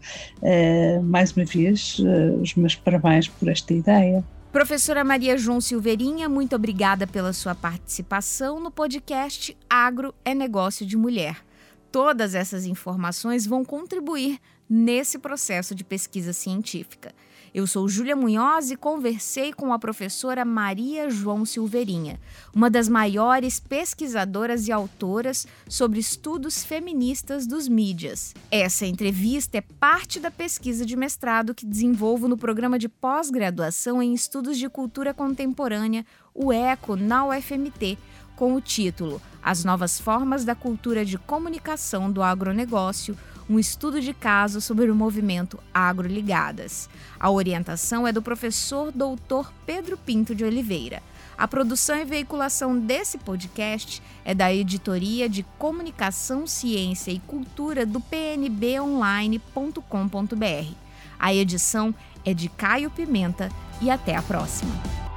mais 1.04 1.32
uma 1.32 1.44
vez, 1.44 1.98
os 2.40 2.54
meus 2.54 2.76
parabéns 2.76 3.26
por 3.28 3.48
esta 3.48 3.74
ideia. 3.74 4.22
Professora 4.52 5.04
Maria 5.04 5.36
João 5.36 5.60
Silveirinha, 5.60 6.26
muito 6.26 6.56
obrigada 6.56 7.06
pela 7.06 7.34
sua 7.34 7.54
participação 7.54 8.58
no 8.58 8.70
podcast 8.70 9.54
Agro 9.68 10.14
é 10.24 10.34
Negócio 10.34 10.86
de 10.86 10.96
Mulher. 10.96 11.44
Todas 11.92 12.34
essas 12.34 12.64
informações 12.64 13.46
vão 13.46 13.62
contribuir 13.62 14.40
nesse 14.68 15.18
processo 15.18 15.74
de 15.74 15.84
pesquisa 15.84 16.32
científica. 16.32 17.14
Eu 17.58 17.66
sou 17.66 17.88
Júlia 17.88 18.14
Munhoz 18.14 18.70
e 18.70 18.76
conversei 18.76 19.52
com 19.52 19.72
a 19.72 19.80
professora 19.80 20.44
Maria 20.44 21.10
João 21.10 21.44
Silveirinha, 21.44 22.20
uma 22.54 22.70
das 22.70 22.88
maiores 22.88 23.58
pesquisadoras 23.58 24.68
e 24.68 24.70
autoras 24.70 25.44
sobre 25.68 25.98
estudos 25.98 26.62
feministas 26.62 27.48
dos 27.48 27.66
mídias. 27.66 28.32
Essa 28.48 28.86
entrevista 28.86 29.58
é 29.58 29.60
parte 29.60 30.20
da 30.20 30.30
pesquisa 30.30 30.86
de 30.86 30.94
mestrado 30.94 31.52
que 31.52 31.66
desenvolvo 31.66 32.28
no 32.28 32.36
programa 32.36 32.78
de 32.78 32.88
pós-graduação 32.88 34.00
em 34.00 34.14
Estudos 34.14 34.56
de 34.56 34.68
Cultura 34.68 35.12
Contemporânea, 35.12 36.06
o 36.32 36.52
ECO, 36.52 36.94
na 36.94 37.26
UFMT, 37.26 37.98
com 38.36 38.54
o 38.54 38.60
título 38.60 39.20
As 39.42 39.64
Novas 39.64 39.98
Formas 39.98 40.44
da 40.44 40.54
Cultura 40.54 41.04
de 41.04 41.18
Comunicação 41.18 42.08
do 42.08 42.22
Agronegócio 42.22 43.18
um 43.48 43.58
estudo 43.58 44.00
de 44.00 44.12
caso 44.12 44.60
sobre 44.60 44.90
o 44.90 44.94
movimento 44.94 45.58
Agroligadas. 45.72 46.90
A 47.18 47.30
orientação 47.30 48.06
é 48.06 48.12
do 48.12 48.20
professor 48.20 48.92
doutor 48.92 49.50
Pedro 49.64 49.96
Pinto 49.96 50.34
de 50.34 50.44
Oliveira. 50.44 51.02
A 51.36 51.48
produção 51.48 51.96
e 51.96 52.04
veiculação 52.04 52.78
desse 52.78 53.16
podcast 53.16 54.02
é 54.24 54.34
da 54.34 54.52
Editoria 54.52 55.28
de 55.28 55.44
Comunicação, 55.58 56.46
Ciência 56.46 57.12
e 57.12 57.20
Cultura 57.20 57.86
do 57.86 58.00
pnbonline.com.br. 58.00 60.74
A 61.18 61.34
edição 61.34 61.94
é 62.24 62.34
de 62.34 62.48
Caio 62.48 62.90
Pimenta 62.90 63.48
e 63.80 63.90
até 63.90 64.16
a 64.16 64.22
próxima. 64.22 65.07